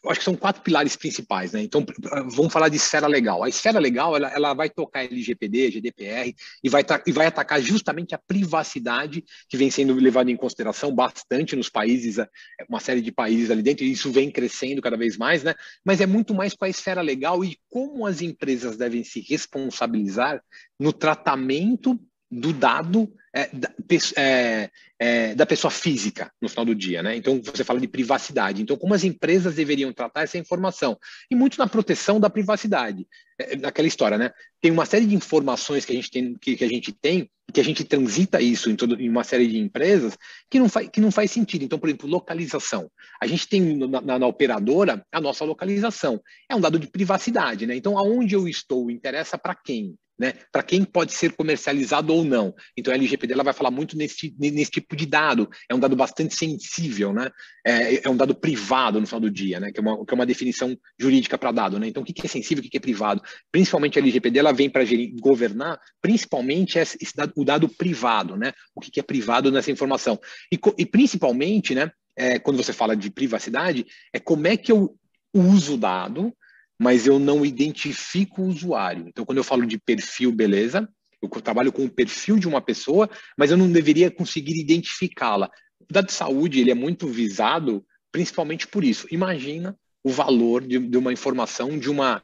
[0.07, 1.63] acho que são quatro pilares principais, né?
[1.63, 1.85] Então,
[2.29, 3.43] vamos falar de esfera legal.
[3.43, 8.15] A esfera legal, ela, ela vai tocar LGPD, GDPR e vai, e vai atacar justamente
[8.15, 12.29] a privacidade que vem sendo levada em consideração bastante nos países, é,
[12.69, 15.55] uma série de países ali dentro, e isso vem crescendo cada vez mais, né?
[15.85, 20.43] Mas é muito mais com a esfera legal e como as empresas devem se responsabilizar
[20.79, 21.99] no tratamento
[22.31, 23.71] do dado é, da,
[24.17, 27.17] é, é, da, pessoa física no final do dia, né?
[27.17, 28.63] Então você fala de privacidade.
[28.63, 30.99] Então, como as empresas deveriam tratar essa informação?
[31.31, 33.07] E muito na proteção da privacidade.
[33.39, 34.31] É, naquela história, né?
[34.61, 37.61] Tem uma série de informações que a gente tem, que, que a gente tem, que
[37.61, 40.19] a gente transita isso em, todo, em uma série de empresas,
[40.51, 41.65] que não, faz, que não faz sentido.
[41.65, 42.91] Então, por exemplo, localização.
[43.21, 46.21] A gente tem na, na, na operadora a nossa localização.
[46.49, 47.77] É um dado de privacidade, né?
[47.77, 49.97] Então, aonde eu estou interessa para quem?
[50.19, 50.35] Né?
[50.51, 52.55] Para quem pode ser comercializado ou não.
[52.77, 55.49] Então a LGPD ela vai falar muito nesse, nesse tipo de dado.
[55.69, 57.31] É um dado bastante sensível, né?
[57.65, 59.71] É, é um dado privado no final do dia, né?
[59.71, 61.87] Que é uma, que é uma definição jurídica para dado, né?
[61.87, 63.23] Então o que, é sensível, o que, é privado?
[63.53, 64.83] Principalmente a LGPD ela vem para
[65.21, 68.53] governar, principalmente esse, dado, o dado privado, né?
[68.75, 70.19] O que, que é privado nessa informação
[70.53, 71.91] e, e principalmente, né?
[72.17, 74.99] É, quando você fala de privacidade, é como é que eu
[75.33, 76.35] uso o dado
[76.79, 79.07] mas eu não identifico o usuário.
[79.09, 80.89] Então, quando eu falo de perfil, beleza,
[81.21, 85.51] eu trabalho com o perfil de uma pessoa, mas eu não deveria conseguir identificá-la.
[85.81, 89.07] O dado de saúde ele é muito visado principalmente por isso.
[89.11, 92.23] Imagina o valor de, de uma informação de uma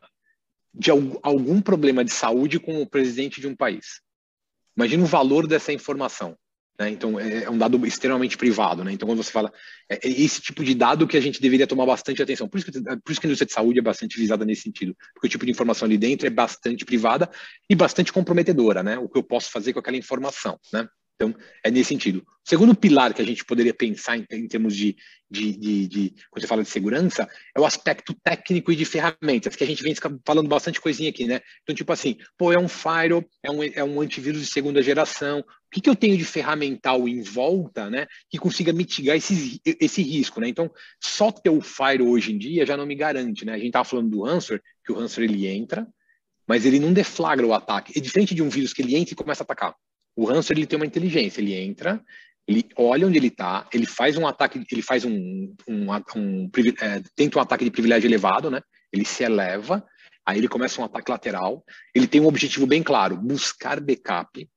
[0.77, 4.01] de algum problema de saúde com o presidente de um país.
[4.77, 6.37] Imagina o valor dessa informação.
[6.79, 6.91] Né?
[6.91, 8.83] Então, é, é um dado extremamente privado.
[8.83, 8.93] Né?
[8.93, 9.53] Então, quando você fala,
[9.89, 12.49] é, é, esse tipo de dado que a gente deveria tomar bastante atenção.
[12.49, 14.97] Por isso, que, por isso que a indústria de saúde é bastante visada nesse sentido,
[15.15, 17.31] porque o tipo de informação ali dentro é bastante privada
[17.69, 18.99] e bastante comprometedora, né?
[18.99, 20.59] o que eu posso fazer com aquela informação.
[20.73, 20.89] Né?
[21.15, 22.19] Então, é nesse sentido.
[22.19, 24.97] O segundo pilar que a gente poderia pensar em, em termos de,
[25.31, 29.57] de, de, de, quando você fala de segurança, é o aspecto técnico e de ferramentas,
[29.57, 29.95] que a gente vem
[30.27, 31.41] falando bastante coisinha aqui, né?
[31.63, 35.41] Então, tipo assim, pô, é um firewall, é um, é um antivírus de segunda geração,
[35.41, 40.03] o que, que eu tenho de ferramental em volta, né, que consiga mitigar esse, esse
[40.03, 40.49] risco, né?
[40.49, 43.55] Então, só ter o firewall hoje em dia já não me garante, né?
[43.55, 45.87] A gente estava falando do Answer, que o Answer ele entra,
[46.47, 47.93] mas ele não deflagra o ataque.
[47.97, 49.75] É diferente de um vírus que ele entra e começa a atacar.
[50.17, 52.03] O Hanser ele tem uma inteligência, ele entra,
[52.47, 56.51] ele olha onde ele está, ele faz um ataque, ele faz um, um, um
[56.81, 58.61] é, tenta um ataque de privilégio elevado, né?
[58.93, 59.85] Ele se eleva,
[60.27, 61.65] aí ele começa um ataque lateral.
[61.95, 64.49] Ele tem um objetivo bem claro: buscar backup,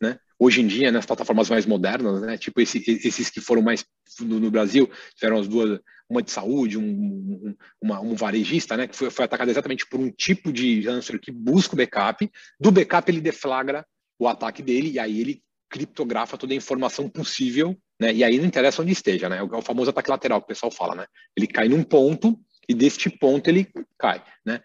[0.00, 0.18] né?
[0.38, 2.36] Hoje em dia, nas plataformas mais modernas, né?
[2.36, 3.84] Tipo esse, esses que foram mais
[4.20, 8.86] no, no, Brasil, tiveram as duas, uma de saúde, um, um, uma, um varejista, né?
[8.86, 12.30] Que foi, foi atacado exatamente por um tipo de answer que busca o backup.
[12.60, 13.84] Do backup ele deflagra
[14.18, 18.12] o ataque dele e aí ele criptografa toda a informação possível, né?
[18.12, 19.38] E aí não interessa onde esteja, né?
[19.38, 21.06] É o famoso ataque lateral que o pessoal fala, né?
[21.36, 24.62] Ele cai num ponto e deste ponto ele cai, né?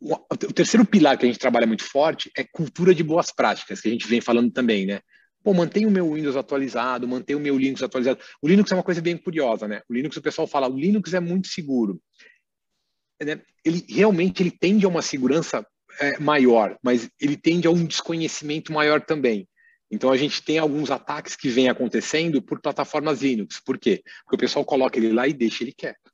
[0.00, 3.88] O terceiro pilar que a gente trabalha muito forte é cultura de boas práticas, que
[3.88, 5.00] a gente vem falando também, né?
[5.44, 8.20] Pô, mantenha o meu Windows atualizado, mantenha o meu Linux atualizado.
[8.40, 9.82] O Linux é uma coisa bem curiosa, né?
[9.88, 12.00] O Linux, o pessoal fala, o Linux é muito seguro.
[13.20, 13.40] Né?
[13.64, 15.66] Ele realmente ele tende a uma segurança
[16.00, 19.48] é, maior, mas ele tende a um desconhecimento maior também.
[19.90, 23.60] Então a gente tem alguns ataques que vêm acontecendo por plataformas Linux.
[23.60, 24.02] Por quê?
[24.24, 26.10] Porque o pessoal coloca ele lá e deixa ele quieto.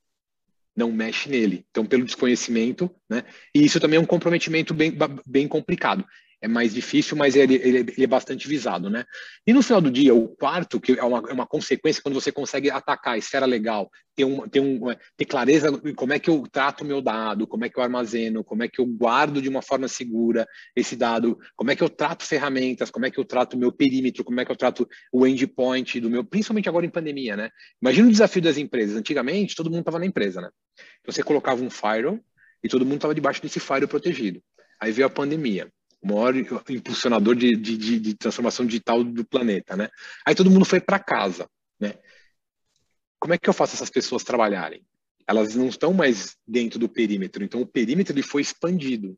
[0.75, 1.65] Não mexe nele.
[1.69, 3.23] Então, pelo desconhecimento, né?
[3.55, 4.93] E isso também é um comprometimento bem,
[5.25, 6.05] bem complicado
[6.41, 9.03] é mais difícil, mas ele, ele, ele, é bastante visado, né?
[9.45, 12.31] E no final do dia, o quarto, que é uma, é uma consequência quando você
[12.31, 14.79] consegue atacar a esfera legal, ter, um, ter, um,
[15.17, 17.83] ter clareza em como é que eu trato o meu dado, como é que eu
[17.83, 21.83] armazeno, como é que eu guardo de uma forma segura esse dado, como é que
[21.83, 24.55] eu trato ferramentas, como é que eu trato o meu perímetro, como é que eu
[24.55, 27.49] trato o endpoint do meu, principalmente agora em pandemia, né?
[27.81, 28.95] Imagina o desafio das empresas.
[28.95, 30.49] Antigamente, todo mundo estava na empresa, né?
[31.01, 32.19] Então, você colocava um firewall
[32.63, 34.41] e todo mundo estava debaixo desse firewall protegido.
[34.79, 35.69] Aí veio a pandemia
[36.01, 36.35] o maior
[36.69, 39.89] impulsionador de, de, de, transformação digital do planeta, né?
[40.25, 41.95] Aí todo mundo foi para casa, né?
[43.19, 44.81] Como é que eu faço essas pessoas trabalharem?
[45.27, 49.17] Elas não estão mais dentro do perímetro, então o perímetro ele foi expandido.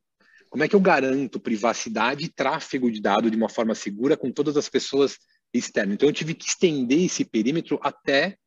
[0.49, 4.31] Como é que eu garanto privacidade e tráfego de dados de uma forma segura com
[4.31, 5.17] todas as pessoas
[5.53, 5.93] externas?
[5.93, 8.37] Então eu tive que estender esse perímetro até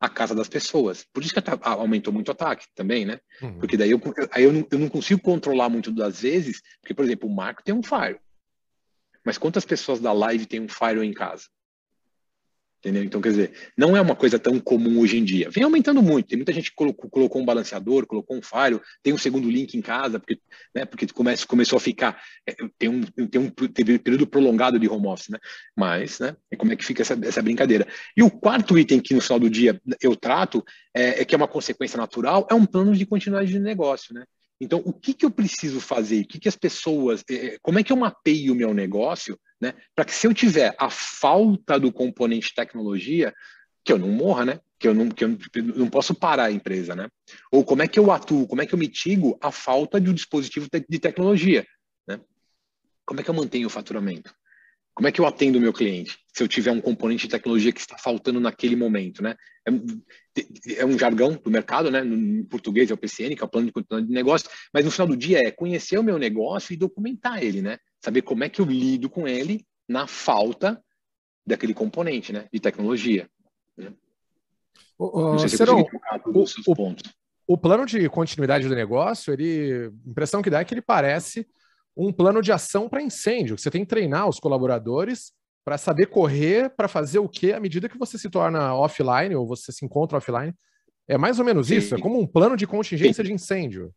[0.00, 1.06] a casa das pessoas.
[1.12, 3.18] Por isso que aumentou muito o ataque também, né?
[3.40, 3.58] Uhum.
[3.58, 7.04] Porque daí eu, aí eu não, eu não consigo controlar muito das vezes, porque, por
[7.04, 8.20] exemplo, o Marco tem um Fire.
[9.24, 11.44] Mas quantas pessoas da live tem um Fire em casa?
[12.86, 13.02] Entendeu?
[13.02, 15.50] Então, quer dizer, não é uma coisa tão comum hoje em dia.
[15.50, 16.28] Vem aumentando muito.
[16.28, 19.74] Tem muita gente que colocou, colocou um balanceador, colocou um firewall, tem um segundo link
[19.74, 20.40] em casa, porque,
[20.72, 22.22] né, porque começa, começou a ficar.
[22.46, 25.38] É, tem, um, tem um período prolongado de home office, né?
[25.76, 26.36] Mas, né?
[26.56, 27.88] como é que fica essa, essa brincadeira?
[28.16, 31.38] E o quarto item que no final do dia eu trato, é, é que é
[31.38, 34.22] uma consequência natural, é um plano de continuidade de negócio, né?
[34.60, 36.20] Então, o que, que eu preciso fazer?
[36.20, 37.24] O que, que as pessoas.
[37.28, 39.74] É, como é que eu mapeio o meu negócio né?
[39.94, 43.34] Para que se eu tiver a falta do componente tecnologia,
[43.84, 44.60] que eu não morra, né?
[44.78, 45.38] Que eu não, que eu
[45.76, 47.08] não posso parar a empresa, né?
[47.50, 50.14] Ou como é que eu atuo, como é que eu mitigo a falta de um
[50.14, 51.66] dispositivo de tecnologia,
[52.06, 52.20] né?
[53.04, 54.34] Como é que eu mantenho o faturamento?
[54.96, 57.70] Como é que eu atendo o meu cliente se eu tiver um componente de tecnologia
[57.70, 59.36] que está faltando naquele momento, né?
[59.66, 62.02] É, é um jargão do mercado, né?
[62.04, 64.90] Em português é o PCN, que é o plano de continuidade de negócio, mas no
[64.90, 67.78] final do dia é conhecer o meu negócio e documentar ele, né?
[68.06, 70.80] Saber como é que eu lido com ele na falta
[71.44, 73.28] daquele componente, né, de tecnologia.
[73.76, 73.92] Né?
[75.40, 75.80] Se Serão,
[76.24, 76.96] o, o,
[77.48, 81.46] o, plano de continuidade do negócio, ele, a impressão que dá é que ele parece
[81.96, 83.58] um plano de ação para incêndio.
[83.58, 85.32] Você tem que treinar os colaboradores
[85.64, 89.46] para saber correr, para fazer o que à medida que você se torna offline ou
[89.46, 90.54] você se encontra offline.
[91.08, 91.76] É mais ou menos Sim.
[91.76, 93.28] isso, é como um plano de contingência Sim.
[93.28, 93.92] de incêndio.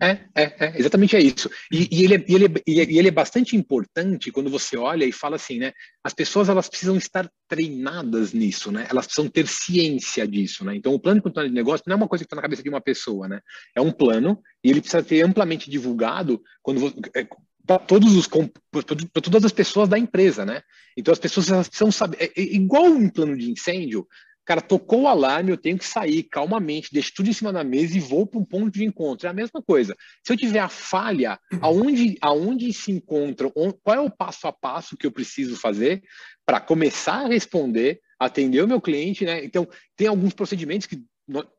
[0.00, 1.50] É, é, é, exatamente é isso.
[1.72, 5.06] E, e, ele é, e, ele é, e ele é bastante importante quando você olha
[5.06, 5.72] e fala assim, né?
[6.04, 8.86] As pessoas elas precisam estar treinadas nisso, né?
[8.90, 10.76] Elas precisam ter ciência disso, né?
[10.76, 12.62] Então o plano de continuidade de negócio não é uma coisa que está na cabeça
[12.62, 13.40] de uma pessoa, né?
[13.74, 17.26] É um plano e ele precisa ser amplamente divulgado quando é,
[17.66, 20.60] para todos os para todas as pessoas da empresa, né?
[20.94, 24.06] Então as pessoas elas precisam saber, é, é igual um plano de incêndio,
[24.46, 27.96] Cara, tocou o alarme, eu tenho que sair calmamente, deixo tudo em cima da mesa
[27.96, 29.26] e vou para um ponto de encontro.
[29.26, 29.96] É a mesma coisa.
[30.24, 34.96] Se eu tiver a falha, aonde, aonde se encontra, qual é o passo a passo
[34.96, 36.00] que eu preciso fazer
[36.46, 39.44] para começar a responder, atender o meu cliente, né?
[39.44, 41.04] Então, tem alguns procedimentos que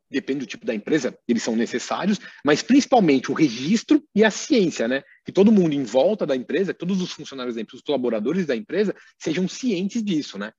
[0.09, 4.87] depende do tipo da empresa, eles são necessários, mas principalmente o registro e a ciência,
[4.87, 5.03] né?
[5.25, 8.55] Que todo mundo em volta da empresa, todos os funcionários da empresa, os colaboradores da
[8.55, 10.53] empresa, sejam cientes disso, né?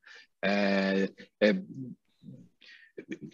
[0.44, 1.10] É,
[1.40, 1.54] é,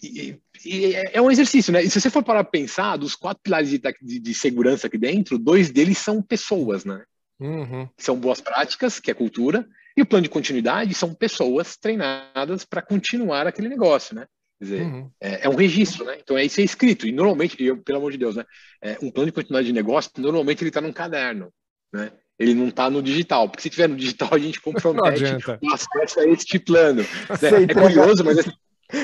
[0.02, 1.82] e, e é um exercício, né?
[1.82, 4.96] E se você for parar para pensar, dos quatro pilares de, de, de, segurança aqui
[4.96, 7.02] dentro, dois deles são pessoas, né?
[7.40, 7.88] Uhum.
[7.98, 12.82] São boas práticas, que é cultura, e o plano de continuidade são pessoas treinadas para
[12.82, 14.26] continuar aquele negócio, né?
[14.58, 15.10] Quer dizer, uhum.
[15.20, 16.18] é, é, um registro, né?
[16.22, 17.06] Então é isso é escrito.
[17.06, 18.44] E normalmente, eu, pelo amor de Deus, né?
[18.80, 21.52] É, um plano de continuidade de negócio, normalmente ele está num caderno,
[21.92, 22.12] né?
[22.38, 25.22] Ele não está no digital, porque se tiver no digital a gente compromete
[25.62, 27.02] o acesso a este plano.
[27.02, 27.62] Né?
[27.68, 28.38] É curioso, mas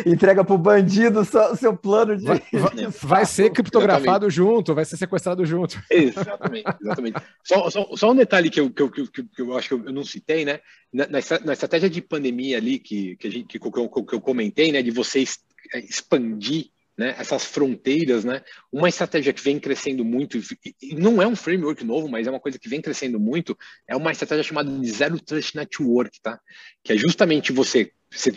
[0.06, 2.24] entrega para o bandido o seu plano de.
[2.24, 2.40] Vai,
[3.02, 4.34] vai, ser criptografado exatamente.
[4.34, 5.80] junto, vai ser sequestrado junto.
[5.90, 7.22] Exatamente, exatamente.
[7.44, 9.92] Só, só, só um detalhe que eu, que, eu, que, que eu acho que eu
[9.92, 10.60] não citei, né?
[10.92, 11.06] Na,
[11.44, 14.82] na estratégia de pandemia ali que, que, a gente, que, eu, que eu comentei, né?
[14.82, 15.38] De vocês
[15.72, 20.38] é, expandir né, essas fronteiras, né, uma estratégia que vem crescendo muito,
[20.82, 23.56] e não é um framework novo, mas é uma coisa que vem crescendo muito,
[23.88, 26.38] é uma estratégia chamada de Zero Trust Network, tá?
[26.84, 27.90] Que é justamente você,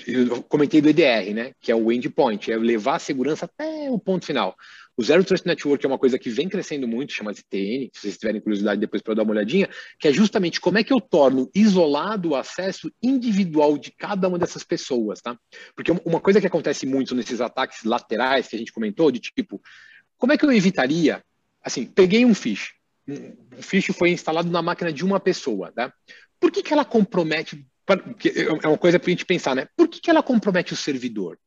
[0.05, 3.97] eu comentei do EDR, né, que é o endpoint, é levar a segurança até o
[3.97, 4.55] ponto final.
[4.95, 8.17] O Zero Trust Network é uma coisa que vem crescendo muito, chama ZTN, se vocês
[8.17, 9.67] tiverem curiosidade depois para dar uma olhadinha,
[9.99, 14.37] que é justamente como é que eu torno isolado o acesso individual de cada uma
[14.37, 15.35] dessas pessoas, tá?
[15.75, 19.59] Porque uma coisa que acontece muito nesses ataques laterais que a gente comentou, de tipo,
[20.15, 21.23] como é que eu evitaria,
[21.63, 22.73] assim, peguei um fish,
[23.07, 25.91] um fish foi instalado na máquina de uma pessoa, tá?
[26.39, 27.65] Por que, que ela compromete,
[28.63, 29.67] é uma coisa para a gente pensar, né?
[29.75, 31.37] Por que, que ela compromete o servidor?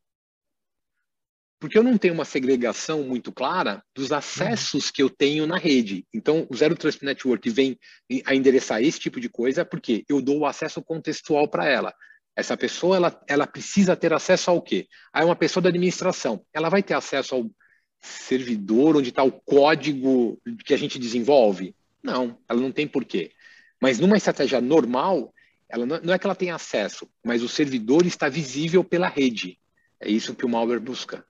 [1.59, 6.05] porque eu não tenho uma segregação muito clara dos acessos que eu tenho na rede.
[6.13, 7.77] Então, o Zero Trust Network vem
[8.25, 11.93] a endereçar esse tipo de coisa porque eu dou o acesso contextual para ela.
[12.35, 14.87] Essa pessoa, ela, ela precisa ter acesso ao quê?
[15.11, 17.49] Aí uma pessoa da administração, ela vai ter acesso ao
[17.99, 21.75] servidor onde está o código que a gente desenvolve?
[22.03, 23.31] Não, ela não tem porquê.
[23.81, 25.33] Mas numa estratégia normal,
[25.69, 29.57] ela não é que ela tem acesso, mas o servidor está visível pela rede.
[29.99, 31.25] É isso que o malware busca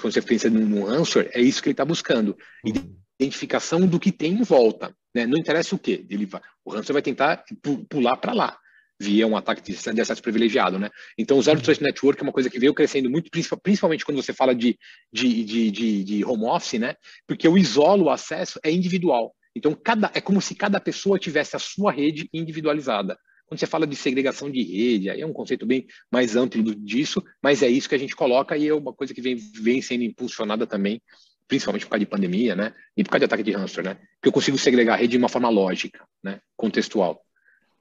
[0.00, 2.36] quando você pensa no answer, é isso que ele está buscando.
[2.64, 2.94] Uhum.
[3.18, 4.94] Identificação do que tem em volta.
[5.14, 5.26] Né?
[5.26, 6.06] Não interessa o que.
[6.08, 7.44] Ele vai, o ransomware vai tentar
[7.88, 8.56] pular para lá,
[8.98, 10.78] via um ataque de, acesso privilegiado.
[10.78, 10.88] Né?
[11.18, 11.64] Então, o Zero uhum.
[11.64, 13.28] Trust Network é uma coisa que veio crescendo muito,
[13.62, 14.78] principalmente quando você fala de,
[15.12, 16.94] de, de, de, de home office, né?
[17.26, 19.34] porque o isolo, o acesso é individual.
[19.54, 23.18] Então, cada, é como se cada pessoa tivesse a sua rede individualizada.
[23.46, 27.20] Quando você fala de segregação de rede, aí é um conceito bem mais amplo disso,
[27.42, 30.04] mas é isso que a gente coloca e é uma coisa que vem, vem sendo
[30.04, 31.02] impulsionada também,
[31.48, 32.72] principalmente por causa de pandemia, né?
[32.96, 33.98] E por causa de ataque de hamster, né?
[34.22, 36.38] Que eu consigo segregar a rede de uma forma lógica, né?
[36.56, 37.20] Contextual.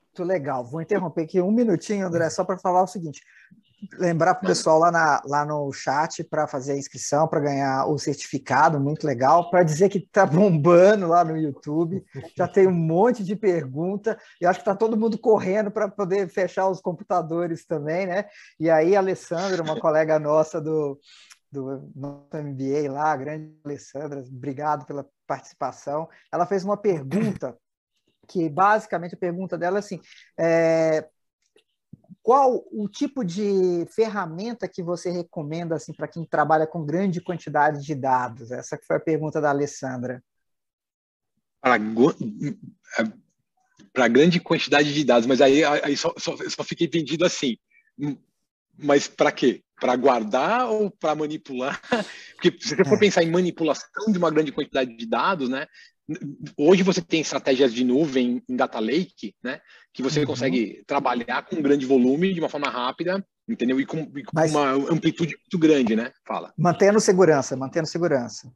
[0.08, 0.66] Muito legal.
[0.66, 3.22] Vou interromper aqui um minutinho, André, só para falar o seguinte:
[3.98, 7.86] lembrar para o pessoal lá, na, lá no chat para fazer a inscrição, para ganhar
[7.86, 12.04] o certificado, muito legal, para dizer que está bombando lá no YouTube.
[12.36, 16.30] Já tem um monte de pergunta, e acho que está todo mundo correndo para poder
[16.30, 18.26] fechar os computadores também, né?
[18.60, 21.00] E aí, a Alessandra, uma colega nossa do,
[21.52, 26.10] do nosso MBA lá, a grande Alessandra, obrigado pela participação.
[26.32, 27.58] Ela fez uma pergunta
[28.28, 30.00] que basicamente a pergunta dela é assim:
[30.38, 31.08] é,
[32.22, 37.84] qual o tipo de ferramenta que você recomenda assim para quem trabalha com grande quantidade
[37.84, 38.52] de dados?
[38.52, 40.24] Essa que foi a pergunta da Alessandra.
[41.62, 41.78] Para,
[43.94, 47.58] para grande quantidade de dados, mas aí, aí só, só, só fiquei vendido assim.
[48.78, 49.64] Mas para quê?
[49.80, 51.82] Para guardar ou para manipular?
[52.36, 53.00] Porque se você for é.
[53.00, 55.68] pensar em manipulação de uma grande quantidade de dados, né?
[56.58, 59.62] Hoje você tem estratégias de nuvem em data lake, né?
[59.94, 60.26] Que você uhum.
[60.26, 63.80] consegue trabalhar com um grande volume de uma forma rápida, entendeu?
[63.80, 66.12] E com, e com Mas, uma amplitude muito grande, né?
[66.26, 66.52] Fala.
[66.58, 68.52] Mantendo segurança, mantendo segurança.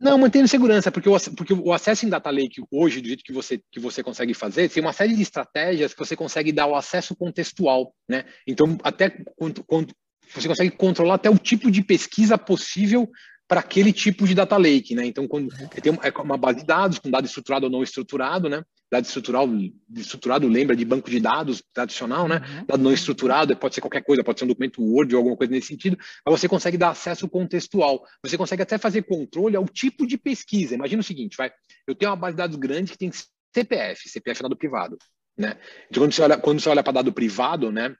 [0.00, 3.32] Não, mantendo segurança, porque o, porque o acesso em data lake hoje, do jeito que
[3.32, 6.74] você, que você consegue fazer, tem uma série de estratégias que você consegue dar o
[6.74, 8.24] acesso contextual, né?
[8.46, 9.94] Então, até quando, quando
[10.32, 13.10] você consegue controlar até o tipo de pesquisa possível
[13.46, 15.04] para aquele tipo de data lake, né?
[15.06, 18.64] Então, quando tem é uma base de dados com dado estruturado ou não estruturado, né?
[18.90, 19.48] Dado estrutural,
[19.96, 22.36] estruturado lembra de banco de dados tradicional, né?
[22.36, 22.64] Uhum.
[22.66, 25.52] Dado não estruturado pode ser qualquer coisa, pode ser um documento Word ou alguma coisa
[25.52, 28.04] nesse sentido, mas você consegue dar acesso contextual.
[28.22, 30.74] Você consegue até fazer controle ao tipo de pesquisa.
[30.74, 31.52] Imagina o seguinte, vai,
[31.86, 33.10] eu tenho uma base de dados grande que tem
[33.54, 34.96] CPF, CPF é dado privado,
[35.36, 35.58] né?
[35.90, 37.94] Então, quando você olha, quando você olha para dado privado, né?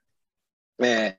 [0.81, 1.17] É,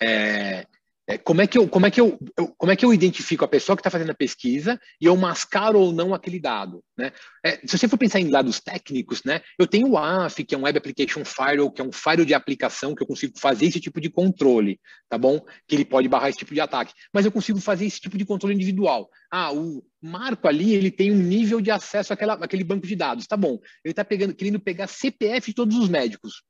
[0.00, 0.66] é,
[1.06, 3.44] é, como, é que eu, como, é que eu, eu, como é que eu identifico
[3.44, 6.82] a pessoa que está fazendo a pesquisa e eu mascaro ou não aquele dado?
[6.96, 7.12] Né?
[7.44, 10.58] É, se você for pensar em dados técnicos, né, eu tenho o AF, que é
[10.58, 13.80] um Web Application Firewall, que é um firewall de aplicação que eu consigo fazer esse
[13.80, 15.40] tipo de controle, tá bom?
[15.68, 16.94] Que ele pode barrar esse tipo de ataque.
[17.12, 19.10] Mas eu consigo fazer esse tipo de controle individual.
[19.30, 23.26] Ah, o Marco ali, ele tem um nível de acesso àquela, àquele banco de dados,
[23.26, 23.58] tá bom?
[23.84, 26.42] Ele está querendo pegar CPF de todos os médicos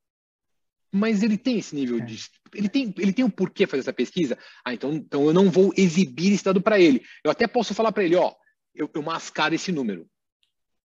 [0.94, 2.04] mas ele tem esse nível é.
[2.04, 2.24] de.
[2.54, 4.38] Ele tem, ele tem um porquê fazer essa pesquisa?
[4.64, 7.02] Ah, então, então eu não vou exibir esse dado para ele.
[7.24, 8.32] Eu até posso falar para ele, ó,
[8.72, 10.06] eu, eu mascaro esse número.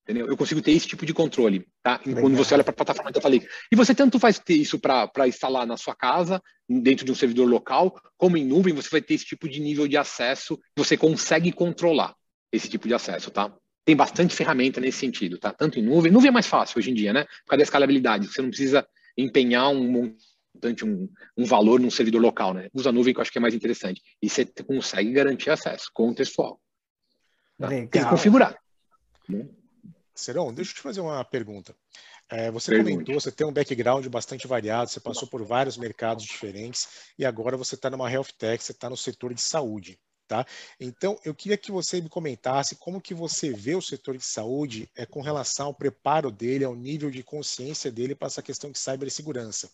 [0.05, 0.29] Entendeu?
[0.29, 2.01] Eu consigo ter esse tipo de controle, tá?
[2.07, 2.23] Legal.
[2.23, 3.47] Quando você olha para a plataforma que eu falei.
[3.73, 7.49] E você tanto faz ter isso para instalar na sua casa, dentro de um servidor
[7.49, 11.51] local, como em nuvem, você vai ter esse tipo de nível de acesso você consegue
[11.51, 12.15] controlar
[12.53, 13.53] esse tipo de acesso, tá?
[13.85, 15.53] Tem bastante ferramenta nesse sentido, tá?
[15.53, 16.13] Tanto em nuvem.
[16.13, 17.25] Nuvem é mais fácil hoje em dia, né?
[17.25, 18.29] Por causa da escalabilidade.
[18.29, 18.87] Você não precisa
[19.19, 20.15] empenhar um
[20.55, 22.69] montante, um, um valor num servidor local, né?
[22.73, 24.01] Usa a nuvem que eu acho que é mais interessante.
[24.23, 26.61] E você consegue garantir acesso contextual.
[27.59, 27.69] Tá?
[27.69, 27.89] Legal.
[27.89, 28.57] Tem que configurar.
[30.15, 31.75] Serão, deixa eu te fazer uma pergunta.
[32.31, 32.93] É, você Pergunte.
[32.93, 36.87] comentou, você tem um background bastante variado, você passou por vários mercados diferentes
[37.19, 39.99] e agora você está numa health tech, você está no setor de saúde.
[40.29, 40.47] Tá?
[40.79, 44.89] Então, eu queria que você me comentasse como que você vê o setor de saúde
[44.95, 48.79] é, com relação ao preparo dele, ao nível de consciência dele para essa questão de
[48.79, 49.71] cibersegurança.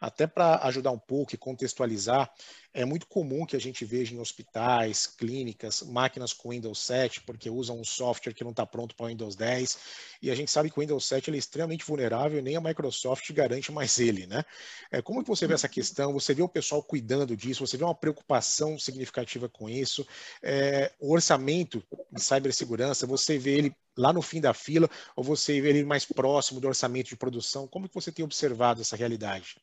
[0.00, 2.32] Até para ajudar um pouco e contextualizar,
[2.72, 7.48] é muito comum que a gente veja em hospitais, clínicas, máquinas com Windows 7, porque
[7.48, 9.78] usam um software que não está pronto para o Windows 10,
[10.20, 13.32] e a gente sabe que o Windows 7 é extremamente vulnerável e nem a Microsoft
[13.32, 14.44] garante mais ele, né?
[14.92, 16.12] É, como que você vê essa questão?
[16.12, 17.66] Você vê o pessoal cuidando disso?
[17.66, 19.95] Você vê uma preocupação significativa com isso?
[20.42, 25.60] É, o orçamento de cibersegurança, você vê ele lá no fim da fila ou você
[25.60, 27.68] vê ele mais próximo do orçamento de produção?
[27.68, 29.56] Como que você tem observado essa realidade?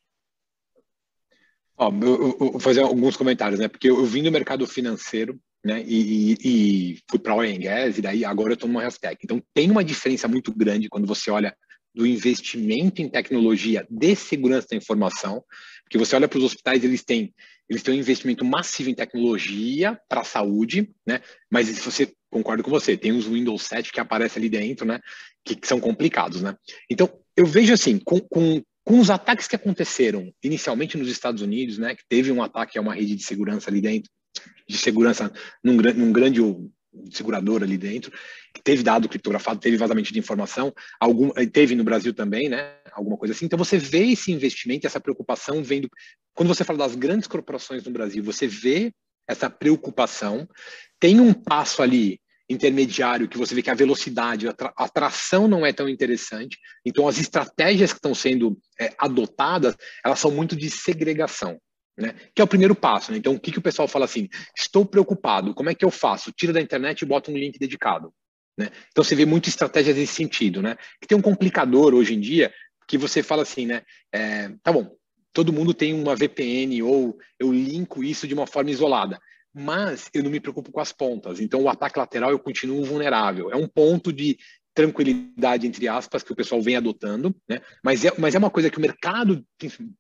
[1.77, 3.67] Ó, eu, eu, vou fazer alguns comentários, né?
[3.67, 5.83] Porque eu, eu vim do mercado financeiro, né?
[5.85, 8.99] E, e, e fui para oil and gas, e daí agora eu estou numa health
[8.99, 9.17] tech.
[9.23, 11.55] Então tem uma diferença muito grande quando você olha
[11.93, 15.43] do investimento em tecnologia de segurança da informação,
[15.83, 17.33] porque você olha para os hospitais, eles têm
[17.69, 21.21] eles têm um investimento massivo em tecnologia para a saúde, né?
[21.49, 24.99] Mas se você concordo com você, tem os Windows 7 que aparecem ali dentro, né?
[25.45, 26.55] Que, que são complicados, né?
[26.89, 31.77] Então eu vejo assim, com, com com os ataques que aconteceram inicialmente nos Estados Unidos,
[31.77, 34.11] né, que teve um ataque a uma rede de segurança ali dentro,
[34.67, 35.31] de segurança
[35.63, 36.41] num, num grande
[37.11, 38.11] segurador ali dentro,
[38.53, 43.17] que teve dado criptografado, teve vazamento de informação, algum, teve no Brasil também, né, alguma
[43.17, 43.45] coisa assim.
[43.45, 45.89] Então você vê esse investimento, essa preocupação vendo,
[46.33, 48.93] quando você fala das grandes corporações no Brasil, você vê
[49.27, 50.47] essa preocupação,
[50.99, 52.19] tem um passo ali
[52.49, 56.57] intermediário que você vê que a velocidade, a, tração não é tão interessante.
[56.85, 61.59] Então, as estratégias que estão sendo é, adotadas, elas são muito de segregação.
[61.97, 62.15] Né?
[62.33, 63.11] Que é o primeiro passo.
[63.11, 63.17] Né?
[63.17, 64.29] Então, o que, que o pessoal fala assim?
[64.57, 66.31] Estou preocupado, como é que eu faço?
[66.31, 68.13] Tira da internet e bota um link dedicado.
[68.57, 68.69] Né?
[68.91, 70.61] Então, você vê muita estratégia nesse sentido.
[70.61, 70.75] Né?
[71.01, 72.53] Que tem um complicador hoje em dia
[72.87, 73.81] que você fala assim, né?
[74.11, 74.93] É, tá bom,
[75.31, 79.19] todo mundo tem uma VPN ou eu linko isso de uma forma isolada
[79.53, 81.39] mas eu não me preocupo com as pontas.
[81.39, 83.51] Então, o ataque lateral eu continuo vulnerável.
[83.51, 84.37] É um ponto de
[84.73, 87.61] tranquilidade, entre aspas, que o pessoal vem adotando, né?
[87.83, 89.45] Mas é, mas é uma coisa que o mercado,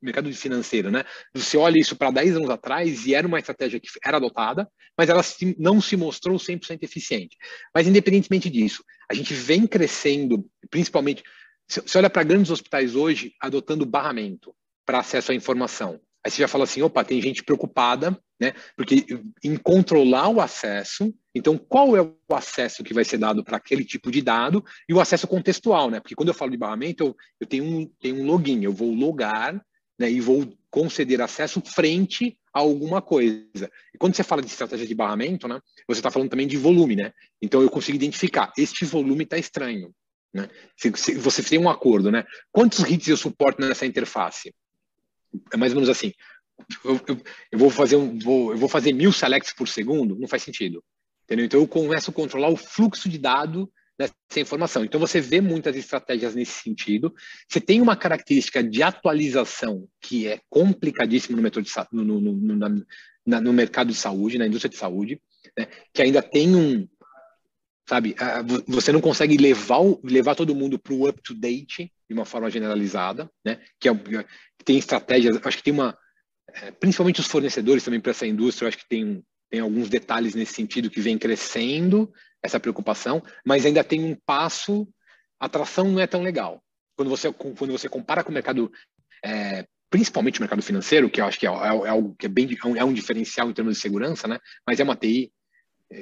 [0.01, 1.03] mercado financeiro, né?
[1.33, 4.67] Você olha isso para 10 anos atrás e era uma estratégia que era adotada,
[4.97, 5.21] mas ela
[5.57, 7.37] não se mostrou 100% eficiente.
[7.73, 11.23] Mas, independentemente disso, a gente vem crescendo, principalmente,
[11.67, 14.53] você olha para grandes hospitais hoje adotando barramento
[14.85, 15.99] para acesso à informação.
[16.25, 18.53] Aí você já fala assim, opa, tem gente preocupada, né?
[18.77, 19.05] Porque
[19.43, 23.83] em controlar o acesso, então qual é o acesso que vai ser dado para aquele
[23.83, 25.99] tipo de dado e o acesso contextual, né?
[25.99, 28.93] Porque quando eu falo de barramento, eu, eu tenho, um, tenho um login, eu vou
[28.93, 29.61] logar
[29.99, 33.69] né, e vou conceder acesso frente a alguma coisa.
[33.93, 36.95] E quando você fala de estratégia de barramento, né, você está falando também de volume,
[36.95, 37.11] né?
[37.41, 39.93] Então eu consigo identificar, este volume está estranho.
[40.33, 40.49] Né?
[40.75, 42.23] Se, se, você tem um acordo, né?
[42.51, 44.53] Quantos hits eu suporto nessa interface?
[45.51, 46.13] É mais ou menos assim.
[46.83, 47.21] Eu, eu,
[47.51, 50.83] eu, vou fazer um, vou, eu vou fazer mil selects por segundo, não faz sentido.
[51.23, 51.45] Entendeu?
[51.45, 54.83] Então eu começo a controlar o fluxo de dado dessa informação.
[54.83, 57.13] Então você vê muitas estratégias nesse sentido.
[57.47, 62.85] Você tem uma característica de atualização que é complicadíssimo no, no, no, no,
[63.25, 65.21] no mercado de saúde, na indústria de saúde,
[65.57, 65.67] né?
[65.93, 66.87] que ainda tem um,
[67.87, 68.15] sabe,
[68.67, 73.59] você não consegue levar, levar todo mundo para o up-to-date de uma forma generalizada, né?
[73.79, 75.97] Que, é, que tem estratégias, acho que tem uma,
[76.53, 80.53] é, principalmente os fornecedores também para essa indústria, acho que tem, tem alguns detalhes nesse
[80.53, 84.87] sentido que vem crescendo essa preocupação, mas ainda tem um passo,
[85.39, 86.61] a atração não é tão legal.
[86.95, 88.71] Quando você, quando você compara com o mercado,
[89.23, 92.29] é, principalmente o mercado financeiro, que eu acho que é, é, é algo que é
[92.29, 94.39] bem é um, diferencial em termos de segurança, né?
[94.67, 95.31] Mas é uma TI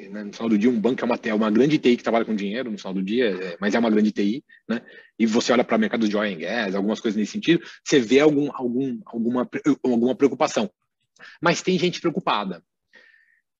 [0.09, 2.35] no final do dia, um banco é uma, é uma grande TI que trabalha com
[2.35, 4.81] dinheiro no final do dia, é, mas é uma grande TI, né?
[5.19, 7.99] E você olha para o mercado de oil and gas, algumas coisas nesse sentido, você
[7.99, 9.49] vê algum, algum, alguma,
[9.83, 10.71] alguma preocupação.
[11.41, 12.63] Mas tem gente preocupada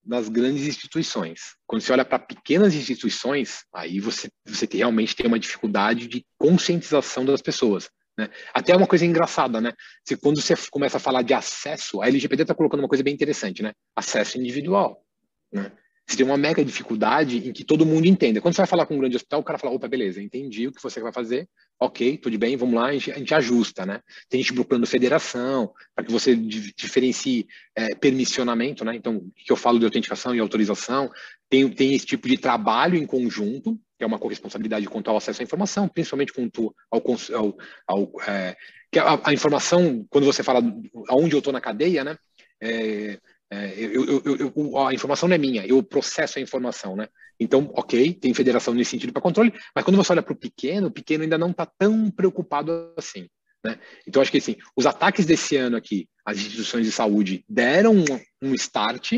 [0.04, 1.56] nas grandes instituições.
[1.68, 7.24] Quando você olha para pequenas instituições, aí você, você realmente tem uma dificuldade de conscientização
[7.24, 7.90] das pessoas.
[8.18, 8.30] Né?
[8.54, 9.74] Até uma coisa engraçada, né?
[10.22, 13.62] Quando você começa a falar de acesso, a LGPD está colocando uma coisa bem interessante,
[13.62, 13.74] né?
[13.96, 15.04] Acesso individual.
[15.52, 15.72] Né?
[16.08, 18.42] Você tem uma mega dificuldade em que todo mundo entenda.
[18.42, 20.72] Quando você vai falar com um grande hospital, o cara fala, opa, beleza, entendi o
[20.72, 21.48] que você vai fazer,
[21.80, 24.02] ok, tudo bem, vamos lá, a gente, a gente ajusta, né?
[24.30, 28.96] Tem gente procurando federação, para que você diferencie é, permissionamento, né?
[28.96, 31.10] Então, o que eu falo de autenticação e autorização,
[31.50, 35.42] tem, tem esse tipo de trabalho em conjunto, que é uma corresponsabilidade quanto ao acesso
[35.42, 37.02] à informação, principalmente quanto ao,
[37.34, 38.56] ao, ao é,
[38.92, 40.62] que a, a, informação, quando você fala
[41.08, 42.18] aonde eu estou na cadeia, né?
[42.62, 43.20] É,
[43.52, 47.08] é, eu, eu, eu, a informação não é minha, eu processo a informação, né?
[47.40, 50.88] Então, ok, tem federação nesse sentido para controle, mas quando você olha para o pequeno,
[50.88, 53.28] o pequeno ainda não está tão preocupado assim.
[53.64, 53.78] Né?
[54.08, 58.06] Então, acho que assim, os ataques desse ano aqui, as instituições de saúde deram um,
[58.42, 59.14] um start,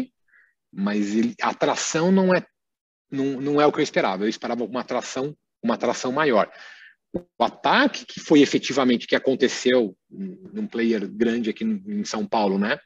[0.74, 2.44] mas ele, a atração não é
[3.12, 4.24] não, não é o que eu esperava.
[4.24, 6.52] Eu esperava uma atração uma atração maior.
[7.40, 12.78] O ataque que foi efetivamente que aconteceu num player grande aqui em São Paulo, né?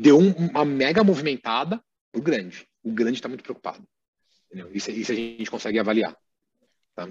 [0.00, 1.82] Deu um, uma mega movimentada
[2.14, 2.66] o grande.
[2.82, 3.86] O grande está muito preocupado.
[4.72, 6.16] Isso, isso, a gente consegue avaliar.
[6.94, 7.08] Tá?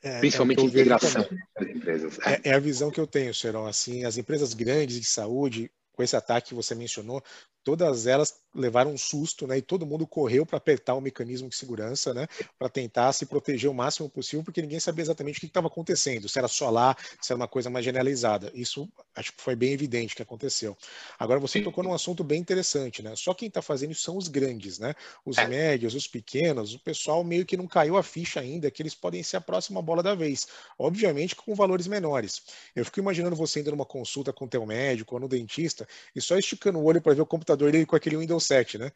[0.00, 1.26] É, Principalmente é integração
[1.58, 2.18] das empresas.
[2.20, 2.50] É.
[2.50, 2.54] é.
[2.54, 3.66] a visão que eu tenho, Serão.
[3.66, 7.22] Assim, as empresas grandes de saúde, com esse ataque que você mencionou,
[7.64, 9.58] todas elas levaram um susto, né?
[9.58, 12.28] E todo mundo correu para apertar o mecanismo de segurança, né?
[12.58, 16.28] Para tentar se proteger o máximo possível, porque ninguém sabia exatamente o que estava acontecendo,
[16.28, 18.52] se era só lá, se era uma coisa mais generalizada.
[18.54, 20.76] Isso acho que foi bem evidente que aconteceu.
[21.18, 23.14] Agora você tocou num assunto bem interessante, né?
[23.16, 24.94] Só quem está fazendo isso são os grandes, né?
[25.24, 25.46] Os é.
[25.48, 29.22] médios, os pequenos, o pessoal meio que não caiu a ficha ainda que eles podem
[29.22, 30.46] ser a próxima bola da vez.
[30.78, 32.42] Obviamente com valores menores.
[32.76, 36.20] Eu fico imaginando você indo numa consulta com o teu médico ou no dentista e
[36.20, 38.90] só esticando o olho para ver o computador computador dele com aquele Windows 7, né?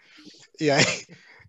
[0.61, 0.85] E aí,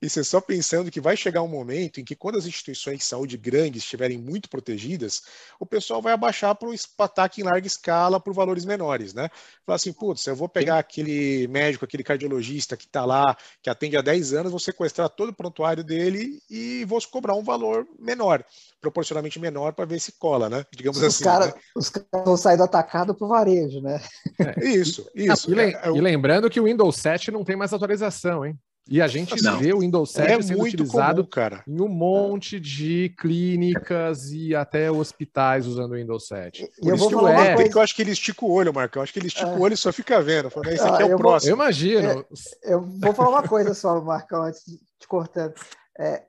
[0.02, 3.04] e você só pensando que vai chegar um momento em que, quando as instituições de
[3.04, 5.24] saúde grandes estiverem muito protegidas,
[5.60, 9.30] o pessoal vai abaixar para o ataque em larga escala por valores menores, né?
[9.66, 13.98] Falar assim, putz, eu vou pegar aquele médico, aquele cardiologista que está lá, que atende
[13.98, 18.44] há 10 anos, vou sequestrar todo o prontuário dele e vou cobrar um valor menor,
[18.82, 20.66] proporcionalmente menor, para ver se cola, né?
[20.74, 21.24] Digamos os assim.
[21.24, 21.54] Cara, né?
[21.76, 24.02] Os caras vão sair do atacado para o varejo, né?
[24.40, 25.52] É, isso, isso.
[25.52, 28.58] e, le é, é, e lembrando que o Windows 7 não tem mais atualização, hein?
[28.90, 29.60] E a gente não.
[29.60, 31.64] vê o Windows 7 é sendo utilizado comum, cara.
[31.68, 36.68] em um monte de clínicas e até hospitais usando o Windows 7.
[36.82, 37.56] Por eu vou falar é...
[37.56, 37.70] coisa...
[37.70, 39.00] que eu acho que ele estica o olho, Marcão.
[39.00, 39.56] Eu acho que ele estica é.
[39.56, 40.50] o olho e só fica vendo.
[40.50, 41.56] Falando, esse aqui é o próximo.
[41.56, 41.64] Vou...
[41.64, 42.26] Eu imagino.
[42.64, 45.54] É, eu vou falar uma coisa só, Marcão, antes de te cortando.
[45.98, 46.24] É,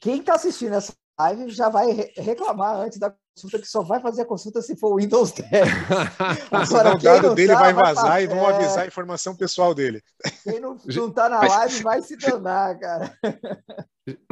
[0.00, 4.22] quem está assistindo essa live já vai reclamar antes da consulta que só vai fazer
[4.22, 5.50] a consulta se for o Windows 10.
[6.50, 10.02] Agora, o dado dele vai vazar vai, e vão avisar a informação pessoal dele.
[10.42, 13.18] Quem não, não tá na live vai se danar, cara.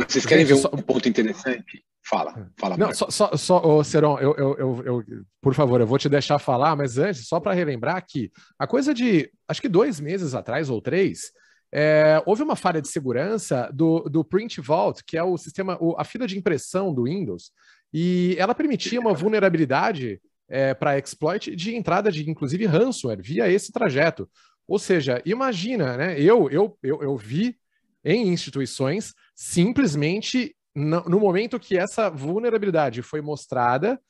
[0.09, 1.85] Vocês querem ver um ponto interessante?
[2.07, 2.77] Fala, fala.
[2.77, 5.05] Não, só, só, só oh, Seron, eu, eu, eu, eu,
[5.41, 8.93] por favor, eu vou te deixar falar, mas antes, só para relembrar que a coisa
[8.93, 11.33] de, acho que dois meses atrás ou três,
[11.73, 15.97] é, houve uma falha de segurança do, do Print Vault, que é o sistema, o,
[15.99, 17.51] a fila de impressão do Windows,
[17.97, 23.70] e ela permitia uma vulnerabilidade é, para exploit de entrada de, inclusive, ransomware via esse
[23.70, 24.28] trajeto.
[24.66, 26.20] Ou seja, imagina, né?
[26.20, 27.57] Eu, eu, eu, eu vi
[28.05, 34.01] em instituições simplesmente no, no momento que essa vulnerabilidade foi mostrada,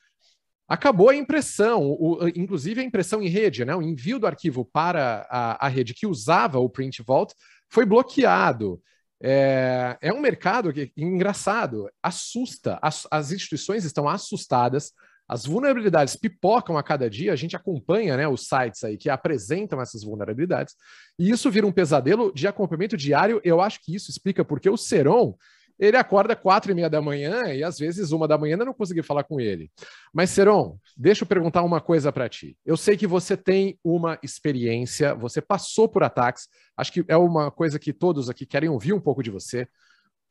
[0.67, 3.75] acabou a impressão, o, inclusive a impressão em rede, né?
[3.75, 7.35] O envio do arquivo para a, a rede que usava o Print Vault
[7.69, 8.81] foi bloqueado.
[9.21, 14.91] É, é um mercado que, engraçado, assusta, as, as instituições estão assustadas,
[15.27, 19.81] as vulnerabilidades pipocam a cada dia, a gente acompanha né, os sites aí que apresentam
[19.81, 20.75] essas vulnerabilidades,
[21.17, 23.41] e isso vira um pesadelo de acompanhamento diário.
[23.43, 25.35] Eu acho que isso explica porque o Seron
[25.77, 28.73] ele acorda quatro e meia da manhã e às vezes uma da manhã ainda não
[28.73, 29.69] consegui falar com ele.
[30.13, 32.57] Mas, Seron, deixa eu perguntar uma coisa para ti.
[32.65, 36.47] Eu sei que você tem uma experiência, você passou por ataques,
[36.77, 39.67] acho que é uma coisa que todos aqui querem ouvir um pouco de você.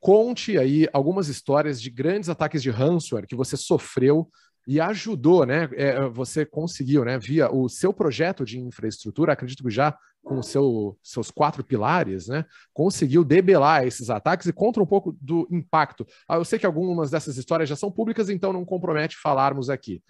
[0.00, 4.28] Conte aí algumas histórias de grandes ataques de ransomware que você sofreu
[4.66, 5.68] e ajudou, né?
[5.72, 7.18] É, você conseguiu, né?
[7.18, 12.46] Via o seu projeto de infraestrutura, acredito que já com seu, seus quatro pilares, né?
[12.72, 16.06] Conseguiu debelar esses ataques e conta um pouco do impacto.
[16.26, 20.02] Ah, eu sei que algumas dessas histórias já são públicas, então não compromete falarmos aqui.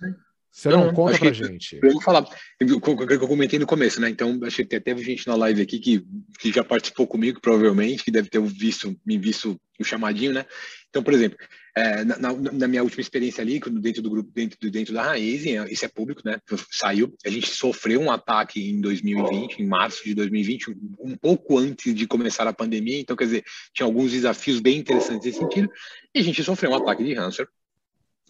[0.55, 1.81] Você não, não conta pra que, gente.
[1.83, 2.25] Eu vou falar,
[2.61, 4.09] eu, eu comentei no começo, né?
[4.09, 6.07] Então, acho que teve gente na live aqui que,
[6.39, 10.47] que já participou comigo, provavelmente, que deve ter visto, me visto o chamadinho, né?
[10.89, 11.37] Então, por exemplo,
[11.77, 15.85] é, na, na, minha última experiência ali, dentro do grupo, dentro, dentro da Raiz, isso
[15.85, 16.41] é público, né?
[16.71, 21.59] Saiu, a gente sofreu um ataque em 2020, em março de 2020, um, um pouco
[21.59, 25.69] antes de começar a pandemia, então, quer dizer, tinha alguns desafios bem interessantes nesse sentido,
[26.15, 27.51] e a gente sofreu um ataque de ransomware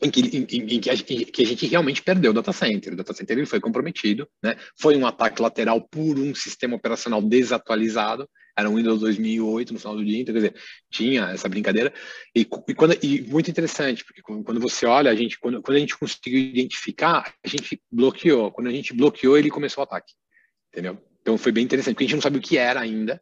[0.04, 0.42] em que, em,
[0.76, 2.92] em que, a, que, a, gente realmente perdeu o data center.
[2.92, 4.54] O data center ele foi comprometido, né?
[4.78, 8.28] Foi um ataque lateral por um sistema operacional desatualizado.
[8.56, 10.54] Era um Windows 2008 no final do dia, então, quer dizer,
[10.90, 11.92] tinha essa brincadeira.
[12.36, 15.80] E, e, quando, e muito interessante, porque quando você olha, a gente, quando, quando a
[15.80, 18.52] gente conseguiu identificar, a gente bloqueou.
[18.52, 20.12] Quando a gente bloqueou, ele começou o ataque,
[20.72, 21.02] entendeu?
[21.22, 23.20] Então foi bem interessante, porque a gente não sabia o que era ainda,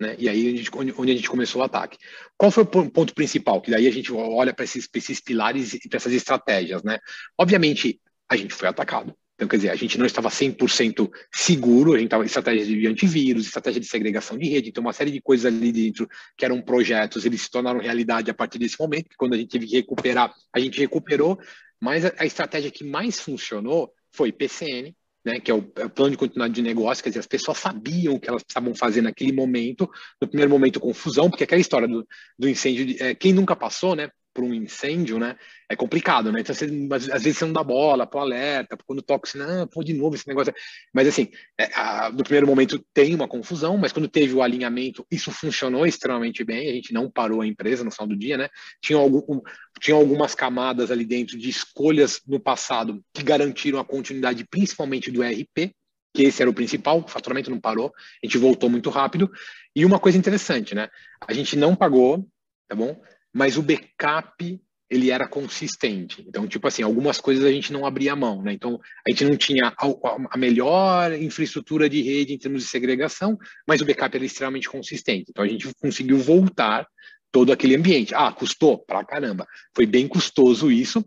[0.00, 0.16] né?
[0.18, 0.64] E aí
[0.96, 1.98] onde a gente começou o ataque.
[2.36, 3.60] Qual foi o ponto principal?
[3.60, 6.82] Que daí a gente olha para esses, esses pilares e para essas estratégias.
[6.82, 6.98] Né?
[7.38, 9.14] Obviamente, a gente foi atacado.
[9.34, 13.46] Então, quer dizer, a gente não estava 100% seguro, a gente estava estratégia de antivírus,
[13.46, 17.26] estratégia de segregação de rede, então uma série de coisas ali dentro que eram projetos,
[17.26, 20.32] eles se tornaram realidade a partir desse momento, que quando a gente teve que recuperar,
[20.52, 21.36] a gente recuperou,
[21.80, 24.94] mas a, a estratégia que mais funcionou foi PCN,
[25.24, 27.58] né, que é o, é o, plano de continuidade de negócio, quer dizer, as pessoas
[27.58, 31.88] sabiam o que elas precisavam fazer naquele momento, no primeiro momento confusão, porque aquela história
[31.88, 32.06] do,
[32.38, 35.36] do incêndio, de, é, quem nunca passou, né, por um incêndio, né,
[35.68, 36.64] é complicado, né, então você,
[37.12, 40.16] às vezes você não dá bola pro alerta, quando toca, você, não, pô, de novo
[40.16, 40.52] esse negócio,
[40.92, 41.28] mas assim,
[41.58, 45.86] é, a, no primeiro momento tem uma confusão, mas quando teve o alinhamento, isso funcionou
[45.86, 48.48] extremamente bem, a gente não parou a empresa no final do dia, né,
[48.82, 49.40] tinha, algum,
[49.80, 55.22] tinha algumas camadas ali dentro de escolhas no passado que garantiram a continuidade, principalmente do
[55.22, 55.72] ERP,
[56.14, 59.30] que esse era o principal, o faturamento não parou, a gente voltou muito rápido.
[59.74, 60.88] E uma coisa interessante, né?
[61.26, 62.24] A gente não pagou,
[62.68, 63.00] tá bom?
[63.34, 66.24] Mas o backup ele era consistente.
[66.26, 68.52] Então, tipo assim, algumas coisas a gente não abria mão, né?
[68.52, 73.80] Então, a gente não tinha a, melhor infraestrutura de rede em termos de segregação, mas
[73.80, 75.30] o backup era extremamente consistente.
[75.30, 76.86] Então, a gente conseguiu voltar
[77.32, 78.14] todo aquele ambiente.
[78.14, 78.78] Ah, custou?
[78.78, 79.46] Pra caramba.
[79.74, 81.04] Foi bem custoso isso,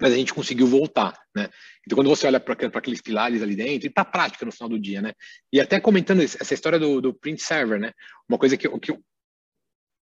[0.00, 1.48] mas a gente conseguiu voltar, né?
[1.86, 4.78] Então, quando você olha para aqueles pilares ali dentro, e tá prática no final do
[4.78, 5.12] dia, né?
[5.52, 7.92] E até comentando essa história do, do print server, né?
[8.28, 8.98] Uma coisa que, que,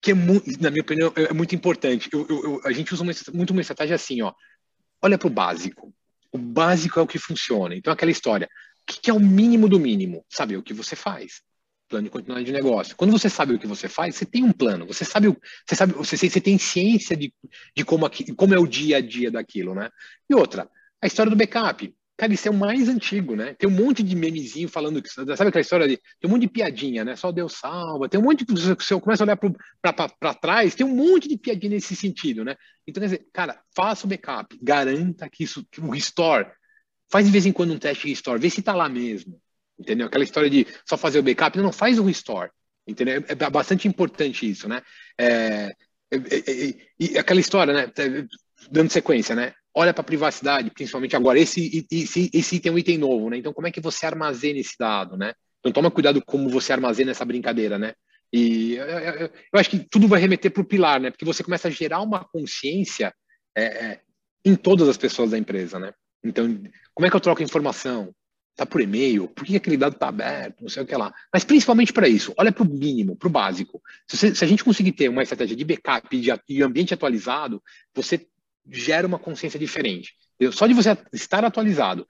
[0.02, 2.10] que é muito, na minha opinião, é, é muito importante.
[2.12, 4.34] Eu, eu, eu, a gente usa uma, muito uma estratégia assim, ó.
[5.02, 5.94] Olha para o básico.
[6.32, 7.76] O básico é o que funciona.
[7.76, 8.48] Então, aquela história.
[8.82, 10.26] O que, que é o mínimo do mínimo?
[10.30, 11.42] Saber o que você faz.
[11.88, 12.96] Plano de continuidade de negócio.
[12.96, 14.86] Quando você sabe o que você faz, você tem um plano.
[14.88, 15.28] Você sabe,
[15.68, 17.34] você sabe, você, você tem ciência de,
[17.76, 19.90] de como, aqui, como é o dia a dia daquilo, né?
[20.30, 20.70] E outra,
[21.02, 21.94] a história do backup.
[22.20, 23.54] Cara, isso é o mais antigo, né?
[23.54, 25.08] Tem um monte de memezinho falando que.
[25.08, 25.96] Sabe aquela história de.
[26.20, 27.16] Tem um monte de piadinha, né?
[27.16, 28.10] Só Deus salva.
[28.10, 28.62] Tem um monte de.
[28.84, 29.40] Se eu começo a olhar
[29.82, 32.58] para trás, tem um monte de piadinha nesse sentido, né?
[32.86, 35.66] Então, quer dizer, cara, faça o backup, garanta que isso.
[35.72, 36.52] Que o restore.
[37.10, 39.40] Faz de vez em quando um teste de restore, vê se tá lá mesmo.
[39.80, 40.08] Entendeu?
[40.08, 42.52] Aquela história de só fazer o backup, não, faz o restore.
[42.86, 43.24] Entendeu?
[43.30, 44.82] É, é bastante importante isso, né?
[45.18, 45.72] É,
[46.12, 47.94] é, é, é aquela história, né?
[48.70, 49.54] Dando sequência, né?
[49.80, 51.40] Olha para a privacidade, principalmente agora.
[51.40, 53.38] Esse, esse, esse item é um item novo, né?
[53.38, 55.34] Então, como é que você armazena esse dado, né?
[55.60, 57.94] Então, toma cuidado como você armazena essa brincadeira, né?
[58.32, 61.10] E eu, eu, eu acho que tudo vai remeter para o pilar, né?
[61.10, 63.14] Porque você começa a gerar uma consciência
[63.56, 64.02] é, é,
[64.44, 65.94] em todas as pessoas da empresa, né?
[66.22, 66.46] Então,
[66.94, 68.14] como é que eu troco informação?
[68.58, 69.30] Tá por e-mail?
[69.30, 70.62] Por que aquele dado está aberto?
[70.62, 71.14] Não sei o que lá.
[71.34, 73.82] Mas principalmente para isso, olha para o mínimo, para o básico.
[74.06, 76.94] Se, você, se, a gente conseguir ter uma estratégia de backup e de, de ambiente
[76.94, 77.64] atualizado,
[77.96, 78.28] você
[78.72, 80.14] gera uma consciência diferente.
[80.52, 82.08] Só de você estar atualizado,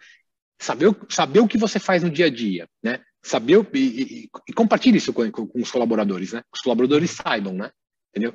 [0.59, 3.01] saber, saber o que você faz no dia a dia, né?
[3.21, 6.41] Saber e, e, e compartilhe isso com, com, com, os colaboradores, né?
[6.53, 7.71] Os colaboradores saibam, né?
[8.09, 8.33] Entendeu?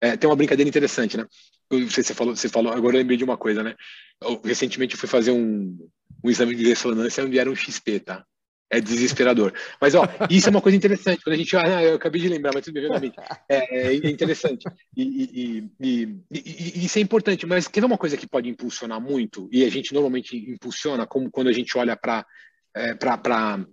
[0.00, 1.26] É, tem uma brincadeira interessante, né?
[1.70, 3.74] Você, você, falou, você falou, agora eu lembrei de uma coisa, né?
[4.20, 5.76] Eu, recentemente eu fui fazer um,
[6.22, 8.24] um exame de ressonância onde era um XP, tá?
[8.68, 9.52] É desesperador.
[9.80, 11.22] Mas, ó, isso é uma coisa interessante.
[11.22, 11.56] Quando a gente.
[11.56, 13.12] Ah, eu acabei de lembrar, mas tudo bem,
[13.48, 14.64] é, é interessante.
[14.96, 17.46] E, e, e, e, isso é importante.
[17.46, 19.48] Mas quer ver uma coisa que pode impulsionar muito?
[19.52, 22.26] E a gente normalmente impulsiona, como quando a gente olha para
[22.74, 23.64] é, para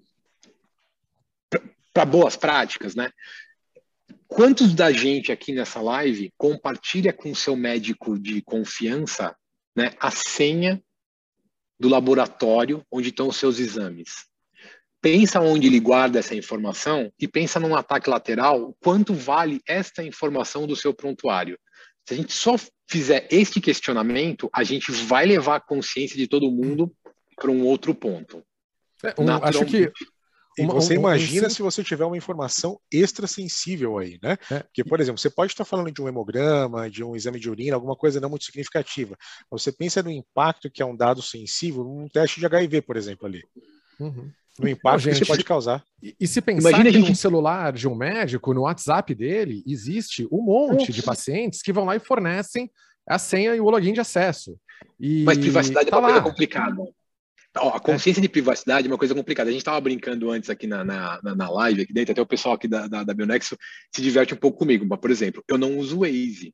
[2.05, 3.09] boas práticas, né?
[4.27, 9.35] Quantos da gente aqui nessa live compartilha com seu médico de confiança
[9.75, 10.81] né, a senha
[11.79, 14.25] do laboratório onde estão os seus exames?
[15.03, 20.65] Pensa onde ele guarda essa informação e pensa num ataque lateral, quanto vale esta informação
[20.65, 21.59] do seu prontuário.
[22.07, 22.55] Se a gente só
[22.89, 26.89] fizer este questionamento, a gente vai levar a consciência de todo mundo
[27.35, 28.41] para um outro ponto.
[29.03, 29.91] É, um, acho que
[30.57, 34.37] uma, você um, imagina um, se você tiver uma informação extra sensível aí, né?
[34.49, 34.59] É.
[34.59, 37.75] Porque, por exemplo, você pode estar falando de um hemograma, de um exame de urina,
[37.75, 39.17] alguma coisa não muito significativa.
[39.51, 43.27] Você pensa no impacto que é um dado sensível num teste de HIV, por exemplo,
[43.27, 43.43] ali.
[43.99, 45.83] Uhum no impacto gente, que isso pode causar.
[46.01, 47.09] E, e se pensar Imagina que gente...
[47.09, 51.85] no celular de um médico, no WhatsApp dele, existe um monte de pacientes que vão
[51.85, 52.69] lá e fornecem
[53.07, 54.57] a senha e o login de acesso.
[54.99, 56.13] E Mas privacidade tá é uma lá.
[56.13, 56.75] coisa complicada.
[57.57, 58.23] Ó, a consciência é.
[58.23, 59.49] de privacidade é uma coisa complicada.
[59.49, 62.55] A gente estava brincando antes aqui na, na, na live, aqui dentro, até o pessoal
[62.55, 63.57] aqui da, da, da Bionexo
[63.93, 64.85] se diverte um pouco comigo.
[64.87, 66.53] Mas, por exemplo, eu não uso o Waze.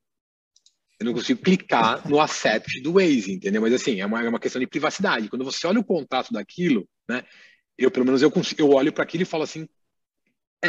[0.99, 3.61] Eu não consigo clicar no accept do Waze, entendeu?
[3.61, 5.29] Mas assim, é uma, é uma questão de privacidade.
[5.29, 7.23] Quando você olha o contrato daquilo, né?
[7.83, 9.67] Eu pelo menos eu consigo, eu olho para aquilo e falo assim,
[10.61, 10.67] é,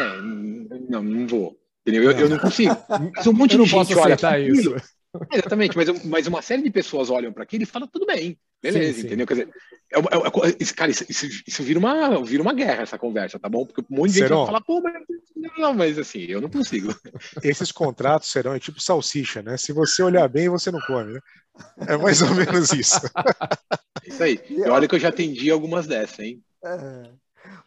[0.89, 1.59] não, não vou.
[1.87, 2.11] Entendeu?
[2.11, 2.77] Eu, eu não consigo.
[3.17, 4.75] Mas um monte de gente olha para isso.
[4.75, 4.81] É,
[5.39, 8.93] exatamente, mas, mas uma série de pessoas olham para aquilo e falam, tudo bem, beleza,
[8.93, 9.07] sim, sim.
[9.07, 9.27] entendeu?
[9.27, 9.49] Quer dizer,
[9.93, 13.39] é, é, é, isso, cara, isso, isso, isso, vira, uma, vira uma guerra, essa conversa,
[13.39, 13.67] tá bom?
[13.67, 14.95] Porque um monte de gente vai falar, pô, mas
[15.59, 16.95] não, mas assim, eu não consigo.
[17.43, 19.57] Esses contratos serão é tipo salsicha, né?
[19.57, 21.21] Se você olhar bem, você não come, né?
[21.89, 23.01] É mais ou menos isso.
[24.07, 24.41] Isso aí.
[24.49, 26.43] E olha que eu já atendi algumas dessas, hein?
[26.65, 27.13] É.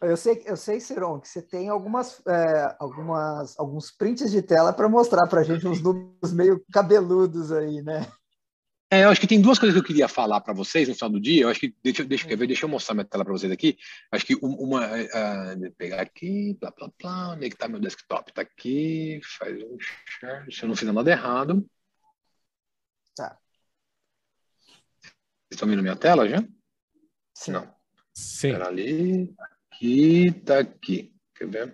[0.00, 4.72] Eu sei, eu sei, Ciron, que você tem algumas, é, algumas, alguns prints de tela
[4.72, 8.06] para mostrar para a gente uns números meio cabeludos aí, né?
[8.90, 11.10] É, eu acho que tem duas coisas que eu queria falar para vocês no final
[11.10, 11.42] do dia.
[11.42, 13.76] Eu acho que deixa, deixa, quer ver, deixa eu mostrar minha tela para vocês aqui.
[14.12, 18.32] Acho que uma, uh, pegar aqui, blá blá blá, onde é que tá meu desktop?
[18.32, 21.68] Tá aqui, faz um share, se eu não fizer nada errado.
[23.16, 23.36] Tá.
[25.00, 25.12] Vocês
[25.50, 26.38] estão vendo minha tela já?
[27.34, 27.52] Sim.
[27.52, 27.74] Não.
[28.14, 28.52] Sim.
[28.52, 29.34] Ali,
[29.72, 31.12] aqui, tá aqui.
[31.36, 31.66] Quer ver?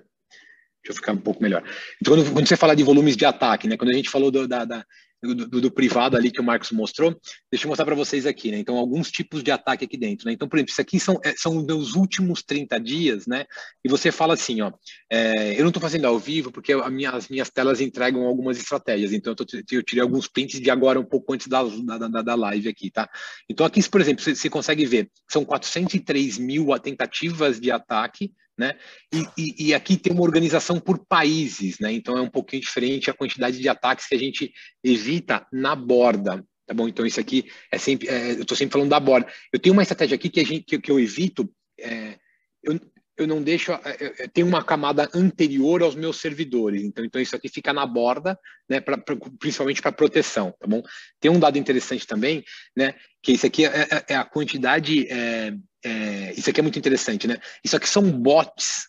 [0.83, 1.63] Deixa eu ficar um pouco melhor.
[2.01, 3.77] Então, quando, quando você fala de volumes de ataque, né?
[3.77, 4.85] Quando a gente falou do, da, da
[5.23, 7.15] do, do, do, privado ali que o Marcos mostrou,
[7.51, 8.59] deixa eu mostrar para vocês aqui, né?
[8.59, 10.33] Então, alguns tipos de ataque aqui dentro, né?
[10.33, 13.45] Então, por exemplo, isso aqui são, é, são meus últimos 30 dias, né?
[13.85, 14.73] E você fala assim, ó,
[15.11, 19.13] é, eu não estou fazendo ao vivo porque minha, as minhas telas entregam algumas estratégias,
[19.13, 22.35] então eu, tô, eu, tirei alguns prints de agora um pouco antes da, da, da
[22.35, 23.09] live aqui, tá?
[23.49, 28.77] Então, aqui, por exemplo, você, você consegue ver, são 403 mil tentativas de ataque, né?
[29.11, 31.91] E, e, e, aqui tem uma organização por países, né?
[31.91, 34.53] Então é um pouquinho diferente a quantidade de ataques que a gente
[34.85, 36.87] evita na borda, tá bom?
[36.87, 39.33] Então isso aqui é sempre, é, eu estou sempre falando da borda.
[39.51, 41.51] Eu tenho uma estratégia aqui que a gente, que, que eu evito,
[41.81, 42.19] é,
[42.63, 42.79] eu,
[43.17, 47.49] eu não deixo, é, tem uma camada anterior aos meus servidores, então, então isso aqui
[47.49, 48.39] fica na borda,
[48.69, 48.79] né?
[48.79, 50.83] Pra, pra principalmente para proteção, tá bom?
[51.19, 52.45] Tem um dado interessante também,
[52.77, 52.95] né?
[53.23, 55.55] Que isso aqui é, é, é a quantidade é,
[55.85, 57.39] é, isso aqui é muito interessante, né?
[57.65, 58.89] Isso aqui são bots,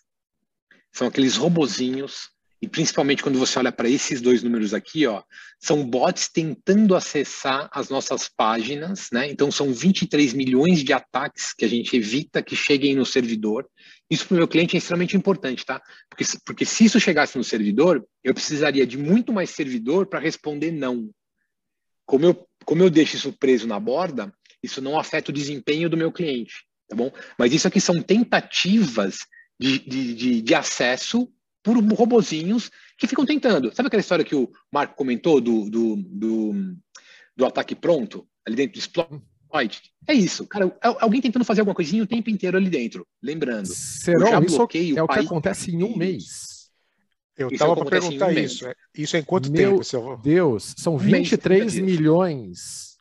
[0.92, 2.30] são aqueles robozinhos,
[2.60, 5.20] e principalmente quando você olha para esses dois números aqui, ó,
[5.58, 9.28] são bots tentando acessar as nossas páginas, né?
[9.28, 13.68] Então são 23 milhões de ataques que a gente evita que cheguem no servidor.
[14.08, 15.82] Isso para o meu cliente é extremamente importante, tá?
[16.08, 20.70] Porque, porque se isso chegasse no servidor, eu precisaria de muito mais servidor para responder
[20.70, 21.10] não.
[22.06, 24.32] Como eu, como eu deixo isso preso na borda,
[24.62, 27.10] isso não afeta o desempenho do meu cliente tá bom?
[27.38, 29.20] Mas isso aqui são tentativas
[29.58, 31.28] de, de, de, de acesso
[31.62, 33.74] por robozinhos que ficam tentando.
[33.74, 36.76] Sabe aquela história que o Marco comentou do, do, do,
[37.36, 39.80] do ataque pronto, ali dentro do exploit?
[40.08, 40.66] É isso, cara.
[40.82, 43.06] É alguém tentando fazer alguma coisinha o tempo inteiro ali dentro.
[43.22, 43.66] Lembrando.
[43.66, 46.52] Será isso é o que acontece em um mês.
[47.36, 48.66] Eu estava é para perguntar um isso.
[48.66, 52.98] É, isso é em quanto Meu tempo, seu Deus, são 23 um milhões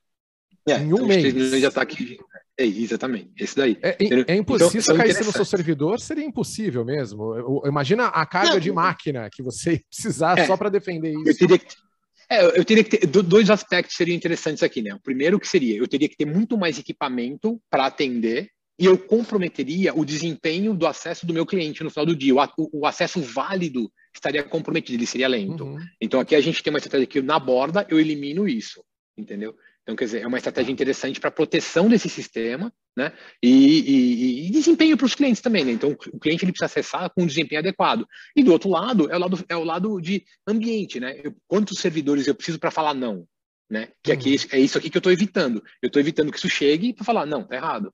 [0.68, 1.34] é, em um mês.
[1.34, 2.18] milhões de ataque
[2.62, 3.78] é, exatamente, esse daí.
[3.82, 7.64] É, é, é impossível, então, se caísse no seu servidor, seria impossível mesmo.
[7.66, 11.30] Imagina a carga Não, de máquina que você precisar é, só para defender isso.
[11.30, 11.76] Eu teria que,
[12.30, 14.93] é, eu teria que ter dois aspectos seriam interessantes aqui, né?
[14.93, 18.49] O primeiro que seria, eu teria que ter muito mais equipamento para atender
[18.80, 22.34] e eu comprometeria o desempenho do acesso do meu cliente no final do dia.
[22.34, 25.66] O, o, o acesso válido estaria comprometido, ele seria lento.
[25.66, 25.78] Uhum.
[25.99, 28.84] Então aqui a gente tem uma estratégia que na borda eu elimino isso,
[29.18, 29.55] entendeu?
[29.84, 33.12] Então, quer dizer, é uma estratégia interessante para proteção desse sistema, né?
[33.42, 35.72] E, e, e desempenho para os clientes também, né?
[35.72, 38.08] Então, o cliente ele precisa acessar com um desempenho adequado.
[38.36, 41.20] E do outro lado, é o lado, é o lado de ambiente, né?
[41.24, 43.28] Eu, quantos servidores eu preciso para falar não?
[43.70, 43.90] Né?
[44.04, 44.48] Que aqui uhum.
[44.52, 45.64] é isso aqui que eu estou evitando.
[45.82, 47.92] Eu estou evitando que isso chegue para falar, não, tá errado.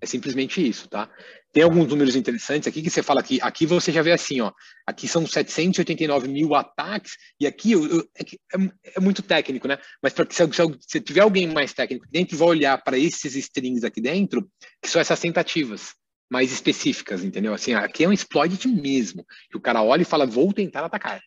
[0.00, 1.10] É simplesmente isso, tá?
[1.52, 4.52] Tem alguns números interessantes aqui que você fala que aqui você já vê assim, ó.
[4.86, 9.78] Aqui são 789 mil ataques, e aqui eu, eu, é, é, é, muito técnico, né?
[10.00, 10.42] Mas para que se,
[10.86, 14.48] se, tiver alguém mais técnico dentro, vai olhar para esses strings aqui dentro,
[14.80, 15.94] que são essas tentativas
[16.30, 17.54] mais específicas, entendeu?
[17.54, 21.20] Assim, aqui é um exploit mesmo, que o cara olha e fala, vou tentar atacar,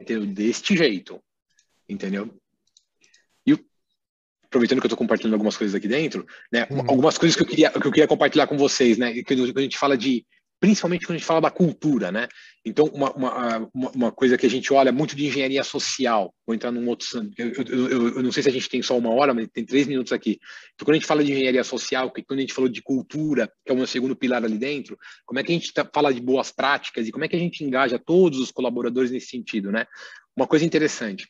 [0.00, 0.26] entendeu?
[0.26, 1.20] Deste jeito,
[1.88, 2.32] entendeu?
[4.54, 6.66] Aproveitando que eu estou compartilhando algumas coisas aqui dentro, né?
[6.70, 6.84] Uhum.
[6.86, 9.12] Algumas coisas que eu queria que eu queria compartilhar com vocês, né?
[9.12, 10.24] Que a gente fala de
[10.60, 12.26] principalmente quando a gente fala da cultura, né?
[12.64, 16.70] Então, uma, uma, uma coisa que a gente olha muito de engenharia social, vou entrar
[16.70, 17.06] num outro.
[17.36, 19.86] Eu, eu, eu, não sei se a gente tem só uma hora, mas tem três
[19.86, 20.38] minutos aqui.
[20.74, 23.52] Então, quando a gente fala de engenharia social, que quando a gente falou de cultura,
[23.62, 24.96] que é o meu segundo pilar ali dentro,
[25.26, 27.38] como é que a gente tá, fala de boas práticas e como é que a
[27.38, 29.86] gente engaja todos os colaboradores nesse sentido, né?
[30.34, 31.28] Uma coisa interessante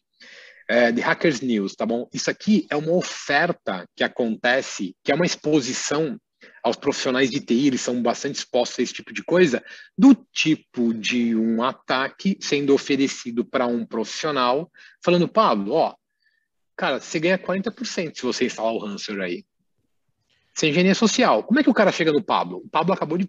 [0.68, 2.08] é, de Hackers News, tá bom?
[2.12, 6.18] Isso aqui é uma oferta que acontece, que é uma exposição
[6.62, 9.62] aos profissionais de TI, eles são bastante expostos a esse tipo de coisa,
[9.96, 14.70] do tipo de um ataque sendo oferecido para um profissional,
[15.02, 15.94] falando, Pablo, ó,
[16.76, 19.44] cara, você ganha 40% se você instalar o ransomware aí.
[20.54, 21.42] Sem engenharia social.
[21.42, 22.58] Como é que o cara chega no Pablo?
[22.58, 23.28] O Pablo acabou de.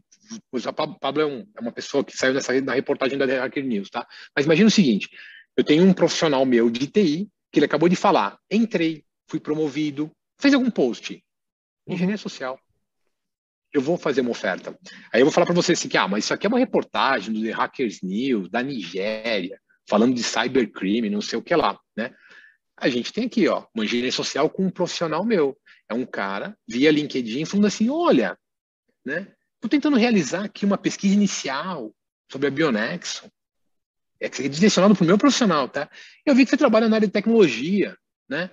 [0.52, 3.90] O Pablo é, um, é uma pessoa que saiu dessa, da reportagem da Hacker News,
[3.90, 4.08] tá?
[4.36, 5.10] Mas imagina o seguinte:
[5.58, 8.38] eu tenho um profissional meu de TI que ele acabou de falar.
[8.52, 11.24] Entrei, fui promovido, fez algum post.
[11.88, 12.60] Engenharia social.
[13.72, 14.78] Eu vou fazer uma oferta.
[15.12, 17.34] Aí eu vou falar para você assim que, ah, mas isso aqui é uma reportagem
[17.34, 22.14] do The Hackers News, da Nigéria, falando de cybercrime, não sei o que lá, né?
[22.78, 25.58] A gente tem aqui, ó, uma engenharia social com um profissional meu.
[25.90, 28.38] É um cara via LinkedIn falando assim, olha,
[29.06, 29.32] né?
[29.56, 31.94] Estou tentando realizar aqui uma pesquisa inicial
[32.30, 33.30] sobre a Bionexo
[34.20, 35.90] é direcionado para o meu profissional, tá?
[36.26, 37.98] Eu vi que você trabalha na área de tecnologia,
[38.30, 38.50] né?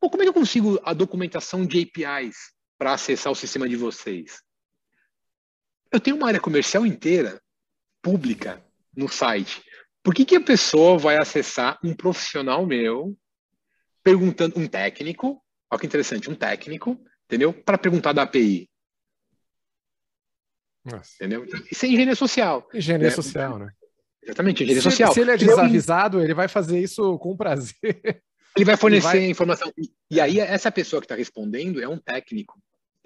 [0.00, 2.36] Ou como é que eu consigo a documentação de APIs
[2.78, 4.42] para acessar o sistema de vocês?
[5.92, 7.40] Eu tenho uma área comercial inteira,
[8.02, 9.62] pública, no site.
[10.02, 13.16] Por que, que a pessoa vai acessar um profissional meu,
[14.02, 17.52] perguntando, um técnico, olha que interessante, um técnico, entendeu?
[17.52, 18.70] Para perguntar da API.
[20.84, 21.12] Nossa.
[21.16, 21.44] Entendeu?
[21.70, 22.68] Isso é engenharia social.
[22.72, 23.14] Engenharia né?
[23.14, 23.68] social, né?
[24.26, 25.14] Exatamente, engenharia se, social.
[25.14, 27.76] Se ele é desavisado, ele vai fazer isso com prazer.
[28.56, 29.30] Ele vai fornecer ele vai...
[29.30, 29.72] informação.
[30.10, 32.58] E aí, essa pessoa que está respondendo é um técnico.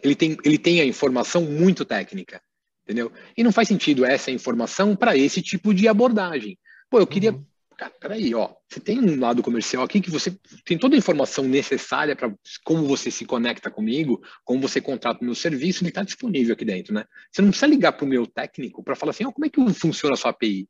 [0.03, 2.41] Ele tem, ele tem a informação muito técnica,
[2.85, 3.13] entendeu?
[3.37, 6.59] E não faz sentido essa informação para esse tipo de abordagem.
[6.89, 7.45] Pô, eu queria uhum
[7.81, 11.47] cara, peraí, ó, você tem um lado comercial aqui que você tem toda a informação
[11.47, 12.31] necessária para
[12.63, 16.65] como você se conecta comigo, como você contrata o meu serviço, ele está disponível aqui
[16.65, 17.07] dentro, né?
[17.33, 19.75] Você não precisa ligar para o meu técnico para falar assim, ó, como é que
[19.75, 20.69] funciona a sua API?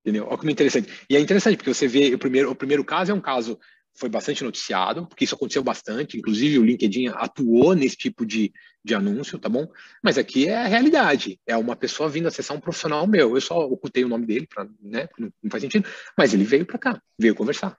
[0.00, 0.26] Entendeu?
[0.26, 0.90] Olha como é interessante.
[1.08, 3.58] E é interessante, porque você vê, o primeiro, o primeiro caso é um caso
[3.94, 8.52] foi bastante noticiado, porque isso aconteceu bastante, inclusive o LinkedIn atuou nesse tipo de,
[8.84, 9.68] de anúncio, tá bom?
[10.02, 13.58] Mas aqui é a realidade, é uma pessoa vindo acessar um profissional meu, eu só
[13.58, 15.86] ocultei o nome dele, pra, né, não, faz sentido,
[16.16, 17.76] mas ele veio para cá, veio conversar.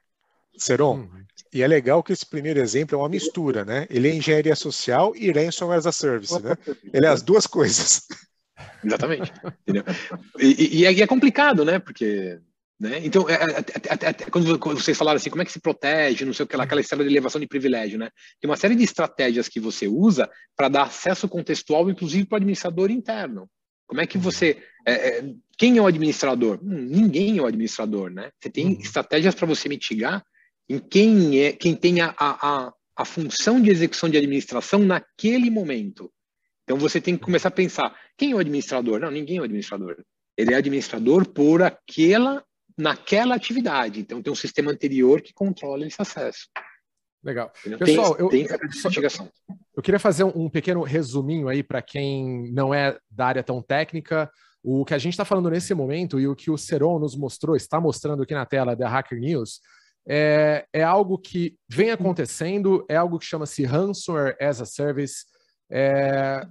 [0.57, 1.23] Seron, hum.
[1.51, 3.87] e é legal que esse primeiro exemplo é uma mistura, né?
[3.89, 6.55] Ele é engenharia social e ransomware as a service, né?
[6.93, 8.05] Ele é as duas coisas.
[8.83, 9.31] Exatamente.
[9.61, 9.83] Entendeu?
[10.39, 11.79] E, e, e é complicado, né?
[11.79, 12.39] Porque
[12.81, 12.99] né?
[13.03, 16.45] Então, é, é, é, quando vocês falaram assim, como é que se protege, não sei
[16.45, 18.09] o que lá, aquela história de elevação de privilégio, né?
[18.39, 22.37] Tem uma série de estratégias que você usa para dar acesso contextual, inclusive para o
[22.37, 23.47] administrador interno.
[23.85, 24.63] Como é que você.
[24.87, 25.23] É,
[25.59, 26.59] quem é o administrador?
[26.63, 28.31] Hum, ninguém é o administrador, né?
[28.39, 28.79] Você tem uhum.
[28.81, 30.25] estratégias para você mitigar
[30.67, 36.11] em quem é quem tem a, a, a função de execução de administração naquele momento.
[36.71, 39.01] Então você tem que começar a pensar: quem é o administrador?
[39.01, 39.97] Não, ninguém é o administrador.
[40.37, 42.41] Ele é administrador por aquela
[42.77, 43.99] naquela atividade.
[43.99, 46.47] Então, tem um sistema anterior que controla esse acesso.
[47.21, 47.51] Legal.
[47.77, 49.29] Pessoal, tem, eu, tem investigação.
[49.75, 53.61] eu queria fazer um, um pequeno resuminho aí para quem não é da área tão
[53.61, 54.31] técnica.
[54.63, 57.55] O que a gente está falando nesse momento e o que o Seron nos mostrou,
[57.55, 59.59] está mostrando aqui na tela da Hacker News,
[60.07, 65.25] é, é algo que vem acontecendo, é algo que chama-se Ransomware as a Service.
[65.69, 66.41] É,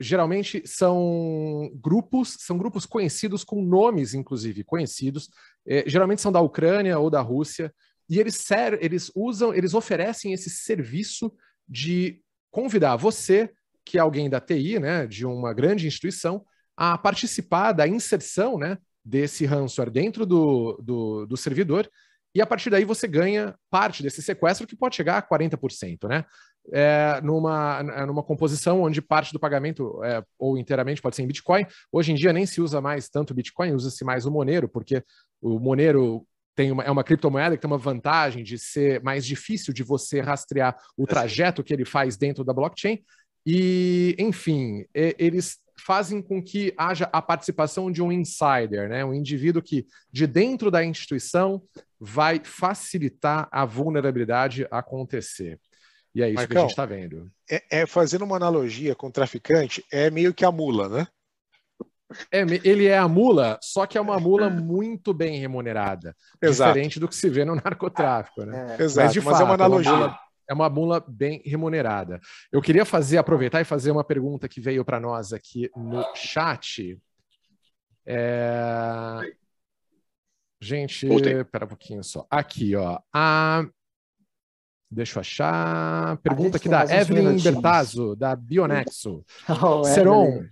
[0.00, 5.30] geralmente são grupos, são grupos conhecidos com nomes, inclusive, conhecidos.
[5.66, 7.74] É, geralmente são da Ucrânia ou da Rússia.
[8.08, 8.44] E eles,
[8.80, 11.32] eles usam, eles oferecem esse serviço
[11.68, 13.50] de convidar você,
[13.84, 16.44] que é alguém da TI, né, de uma grande instituição,
[16.76, 21.90] a participar da inserção né, desse ransomware dentro do, do, do servidor
[22.34, 26.24] e a partir daí você ganha parte desse sequestro que pode chegar a 40%, né?
[26.72, 31.66] É, numa, numa composição onde parte do pagamento, é, ou inteiramente, pode ser em Bitcoin.
[31.90, 35.02] Hoje em dia nem se usa mais tanto Bitcoin, usa-se mais o Monero, porque
[35.40, 39.72] o Monero tem uma, é uma criptomoeda que tem uma vantagem de ser mais difícil
[39.72, 43.00] de você rastrear o trajeto que ele faz dentro da blockchain.
[43.46, 49.04] E, enfim, eles fazem com que haja a participação de um insider, né?
[49.04, 51.62] um indivíduo que, de dentro da instituição,
[52.00, 55.58] vai facilitar a vulnerabilidade acontecer.
[56.18, 57.30] E é isso Marcão, que a gente está vendo.
[57.48, 61.06] É, é, fazendo uma analogia com o traficante, é meio que a mula, né?
[62.32, 66.16] É, ele é a mula, só que é uma mula muito bem remunerada.
[66.42, 66.72] Exato.
[66.72, 68.76] Diferente do que se vê no narcotráfico, né?
[68.76, 68.82] É.
[68.82, 69.92] Exato, mas, de mas fato, é uma analogia.
[69.92, 72.20] É uma mula, é uma mula bem remunerada.
[72.50, 77.00] Eu queria fazer, aproveitar e fazer uma pergunta que veio para nós aqui no chat.
[78.04, 79.32] É...
[80.60, 82.26] Gente, espera um pouquinho só.
[82.28, 82.98] Aqui, ó.
[83.14, 83.64] A...
[84.90, 86.16] Deixa eu achar.
[86.18, 89.24] Pergunta aqui da Evelyn Bertazzo, da Bionexo.
[89.62, 90.44] Oh, Seron,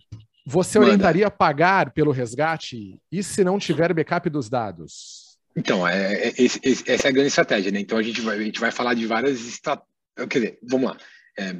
[0.46, 0.90] você Manda.
[0.90, 5.38] orientaria a pagar pelo resgate e se não tiver backup dos dados?
[5.56, 7.80] Então, é, é, esse, essa é a grande estratégia, né?
[7.80, 9.88] Então a gente vai, a gente vai falar de várias estratégias.
[10.28, 10.96] Quer dizer, vamos lá.
[11.38, 11.56] É,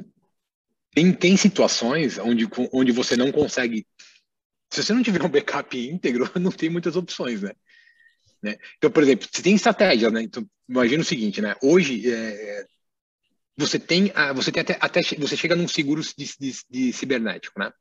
[0.93, 3.85] tem, tem situações onde, onde você não consegue.
[4.71, 7.51] Se você não tiver um backup íntegro, não tem muitas opções, né?
[8.41, 8.55] Né?
[8.77, 10.21] Então, por exemplo, você tem estratégia, né?
[10.21, 11.55] Então, imagina o seguinte, né?
[11.61, 12.65] Hoje, é,
[13.57, 17.71] você tem, você tem até, até você chega num seguro de, de, de cibernético, né?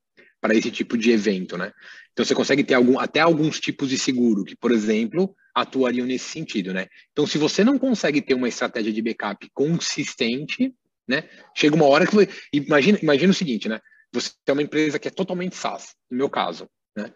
[0.41, 1.73] Para esse tipo de evento, né?
[2.13, 6.31] Então, você consegue ter algum, até alguns tipos de seguro que, por exemplo, atuariam nesse
[6.31, 6.87] sentido, né?
[7.13, 10.75] Então, se você não consegue ter uma estratégia de backup consistente,
[11.07, 11.29] né?
[11.55, 12.17] Chega uma hora que
[12.53, 13.81] imagina, imagina o seguinte, né?
[14.13, 17.13] Você tem uma empresa que é totalmente SaaS, no meu caso, né?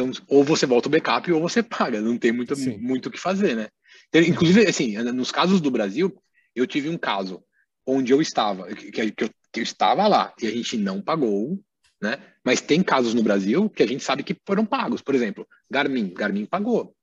[0.00, 3.18] Então, ou você volta o backup ou você paga, não tem muito muito o que
[3.18, 3.68] fazer, né?
[4.14, 6.16] Inclusive, assim, nos casos do Brasil,
[6.54, 7.42] eu tive um caso
[7.86, 11.60] onde eu estava, que, que, eu, que eu estava lá e a gente não pagou,
[12.00, 12.18] né?
[12.42, 15.02] Mas tem casos no Brasil que a gente sabe que foram pagos.
[15.02, 16.08] Por exemplo, Garmin.
[16.14, 16.94] Garmin pagou.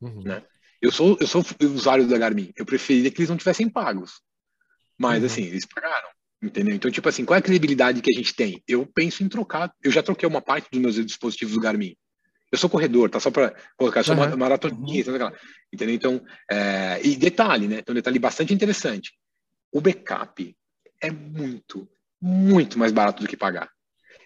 [0.00, 0.22] Uhum.
[0.22, 0.42] Né?
[0.80, 2.52] Eu sou, eu sou usuário da Garmin.
[2.56, 4.22] Eu preferia que eles não tivessem pagos.
[4.96, 5.26] Mas, uhum.
[5.26, 6.08] assim, eles pagaram.
[6.42, 6.74] Entendeu?
[6.74, 8.62] Então, tipo assim, qual é a credibilidade que a gente tem?
[8.66, 9.70] Eu penso em trocar.
[9.82, 11.94] Eu já troquei uma parte dos meus dispositivos do Garmin.
[12.50, 13.18] Eu sou corredor, tá?
[13.18, 14.36] Só para colocar, eu sou uhum.
[14.36, 15.30] maratonista, uhum.
[15.72, 15.94] entendeu?
[15.94, 16.20] Então,
[16.50, 17.00] é...
[17.04, 17.78] e detalhe, né?
[17.78, 19.12] Então, detalhe bastante interessante.
[19.72, 20.56] O backup
[21.00, 21.88] é muito,
[22.20, 23.68] muito mais barato do que pagar.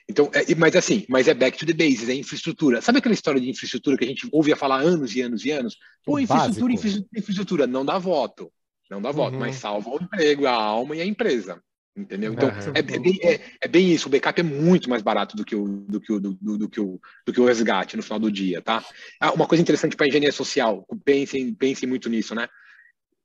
[0.09, 2.83] Então, é, mas assim, mas é back to the bases, é infraestrutura.
[2.83, 5.77] Sabe aquela história de infraestrutura que a gente ouvia falar anos e anos e anos?
[6.05, 8.53] Pô, infraestrutura, infraestrutura, infraestrutura, não dá voto.
[8.91, 9.41] Não dá voto, uhum.
[9.41, 11.63] mas salva o emprego, a alma e a empresa.
[12.01, 12.33] Entendeu?
[12.33, 14.09] Então, é, é, bem, é, é, bem, isso.
[14.09, 16.69] O backup é muito mais barato do que o, do que o, do, do, do,
[16.69, 18.85] que o, do que o resgate no final do dia, tá?
[19.21, 22.49] Ah, uma coisa interessante para a engenharia social, pensem, pensem muito nisso, né?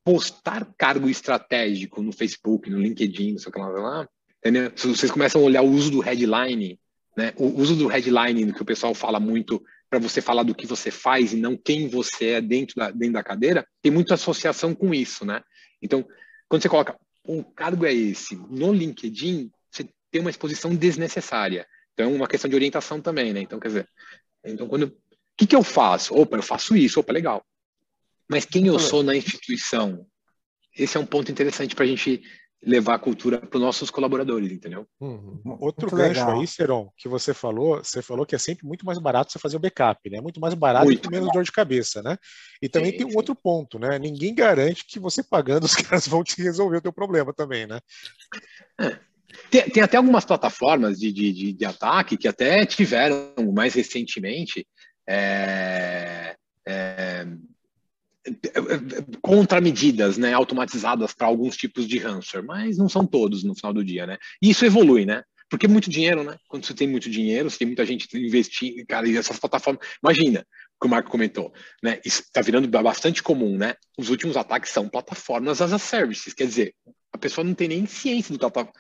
[0.03, 4.09] Postar cargo estratégico no Facebook, no LinkedIn, não sei o que lá, lá
[4.39, 4.71] Entendeu?
[4.76, 6.80] Se vocês começam a olhar o uso do headline,
[7.17, 7.34] né?
[7.38, 10.91] O uso do headline, que o pessoal fala muito para você falar do que você
[10.91, 14.93] faz e não quem você é dentro da, dentro da cadeira, tem muita associação com
[14.93, 15.41] isso, né?
[15.82, 16.05] Então,
[16.47, 16.97] quando você coloca
[17.28, 21.67] o cargo é esse, no LinkedIn, você tem uma exposição desnecessária.
[21.93, 23.41] Então, é uma questão de orientação também, né?
[23.41, 23.89] Então, quer dizer,
[24.43, 24.93] então quando o
[25.38, 26.15] que, que eu faço?
[26.15, 27.45] Opa, eu faço isso, opa, legal.
[28.30, 30.05] Mas quem eu sou na instituição?
[30.76, 32.21] Esse é um ponto interessante para a gente
[32.66, 34.88] levar a cultura para os nossos colaboradores, entendeu?
[34.99, 35.39] Uhum.
[35.59, 36.39] Outro muito gancho legal.
[36.39, 39.57] aí, Seron, que você falou, você falou que é sempre muito mais barato você fazer
[39.57, 40.20] o backup, né?
[40.20, 42.18] Muito mais barato muito e menos dor de cabeça, né?
[42.61, 43.18] E também sim, tem um sim.
[43.18, 43.99] outro ponto, né?
[43.99, 47.80] Ninguém garante que você pagando os caras vão te resolver o teu problema também, né?
[48.82, 48.97] É.
[49.51, 54.66] Tem, tem, até algumas plataformas de, de, de, de, ataque que até tiveram mais recentemente
[55.07, 56.36] é,
[56.66, 57.28] é,
[59.21, 63.84] contramedidas né, automatizadas para alguns tipos de ransomware, mas não são todos no final do
[63.84, 64.17] dia, né?
[64.41, 65.23] E isso evolui, né?
[65.49, 66.38] Porque é muito dinheiro, né?
[66.47, 69.86] Quando você tem muito dinheiro, você tem muita gente investindo, cara, e essas plataformas.
[70.03, 71.53] Imagina, o que o Marco comentou,
[71.84, 71.99] né?
[72.03, 73.76] Está virando bastante comum, né?
[73.97, 76.73] Os últimos ataques são plataformas as a services, quer dizer,
[77.13, 78.73] a pessoa não tem nem ciência do plataforma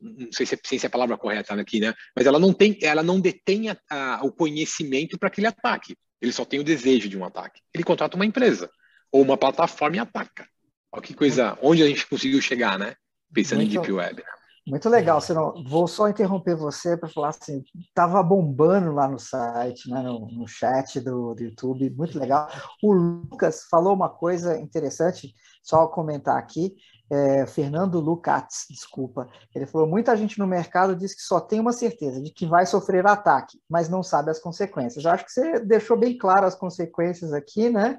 [0.00, 1.92] não sei se é, ciência é a palavra correta aqui, né?
[2.16, 5.94] Mas ela não tem, ela não detém a, a, o conhecimento para aquele ataque.
[6.22, 7.60] Ele só tem o desejo de um ataque.
[7.74, 8.70] Ele contrata uma empresa
[9.12, 10.46] ou uma plataforma e ataca.
[10.92, 12.94] Olha que coisa, onde a gente conseguiu chegar, né?
[13.32, 14.16] Pensando muito, em Deep Web.
[14.16, 14.28] Né?
[14.66, 19.90] Muito legal, Senão, vou só interromper você para falar assim, estava bombando lá no site,
[19.90, 22.48] né, no, no chat do, do, YouTube, muito legal.
[22.82, 26.74] O Lucas falou uma coisa interessante, só comentar aqui,
[27.10, 31.72] é, Fernando Lucas, desculpa, ele falou, muita gente no mercado diz que só tem uma
[31.72, 35.04] certeza de que vai sofrer ataque, mas não sabe as consequências.
[35.04, 37.98] Eu acho que você deixou bem claro as consequências aqui, né?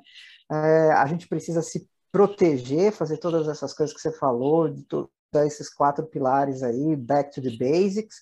[0.51, 5.09] É, a gente precisa se proteger, fazer todas essas coisas que você falou, de todos
[5.45, 8.17] esses quatro pilares aí, back to the basics,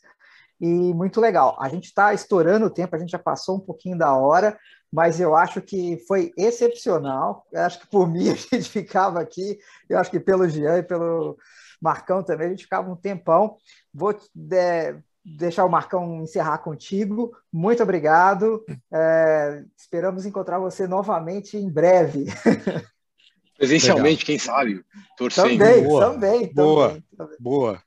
[0.62, 1.58] e muito legal.
[1.60, 4.60] A gente está estourando o tempo, a gente já passou um pouquinho da hora,
[4.92, 7.46] mas eu acho que foi excepcional.
[7.52, 9.58] Eu acho que por mim a gente ficava aqui,
[9.90, 11.38] eu acho que pelo Jean e pelo
[11.82, 13.58] Marcão também, a gente ficava um tempão.
[13.94, 14.14] Vou
[14.52, 14.98] é,
[15.38, 17.36] deixar o Marcão encerrar contigo.
[17.52, 18.64] Muito obrigado.
[18.92, 22.26] É, esperamos encontrar você novamente em breve.
[23.58, 24.26] Presencialmente, Legal.
[24.26, 24.82] quem sabe?
[25.18, 25.58] Torcendo.
[25.58, 26.06] Também, boa.
[26.06, 26.54] também.
[26.54, 27.38] Boa, também.
[27.40, 27.84] boa.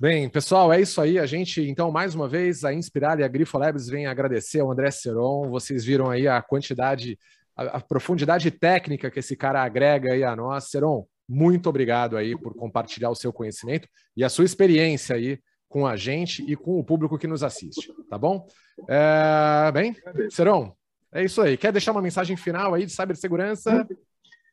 [0.00, 1.18] Bem, pessoal, é isso aí.
[1.18, 4.72] A gente, então, mais uma vez, a Inspirar e a Grifo Labs vem agradecer ao
[4.72, 5.50] André Seron.
[5.50, 7.18] Vocês viram aí a quantidade,
[7.54, 10.64] a, a profundidade técnica que esse cara agrega aí a nós.
[10.64, 15.38] Seron, muito obrigado aí por compartilhar o seu conhecimento e a sua experiência aí
[15.74, 18.46] com a gente e com o público que nos assiste, tá bom?
[18.88, 19.96] É, bem,
[20.30, 20.72] Serão,
[21.12, 21.56] é isso aí.
[21.56, 23.84] Quer deixar uma mensagem final aí de cibersegurança?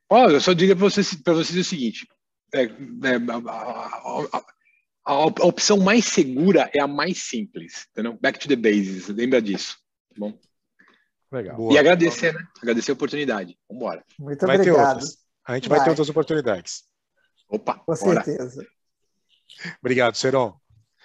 [0.09, 2.07] Olha, eu só diria para vocês, vocês o seguinte:
[2.51, 2.69] é, é,
[3.30, 4.38] a, a,
[5.05, 8.17] a, a, opção mais segura é a mais simples, entendeu?
[8.19, 9.78] Back to the bases, lembra disso,
[10.09, 10.39] tá bom?
[11.32, 11.55] Legal.
[11.55, 11.72] Boa.
[11.72, 12.43] E agradecer, né?
[12.59, 13.55] Agradecer a oportunidade.
[13.69, 14.03] Vamos embora.
[14.17, 15.05] Muito vai obrigado.
[15.45, 15.78] A gente vai.
[15.78, 16.82] vai ter outras oportunidades.
[17.47, 18.24] Opa, com bora.
[18.24, 18.65] certeza.
[19.80, 20.61] Obrigado, Seron.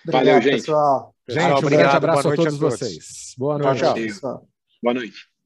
[0.07, 0.61] Obrigado, Valeu, gente.
[0.61, 1.15] Pessoal.
[1.29, 3.35] Gente, um obrigado, grande abraço a todos, a todos vocês.
[3.37, 3.81] Boa noite.
[3.81, 4.49] Tchau, tchau.
[4.81, 5.37] Boa noite.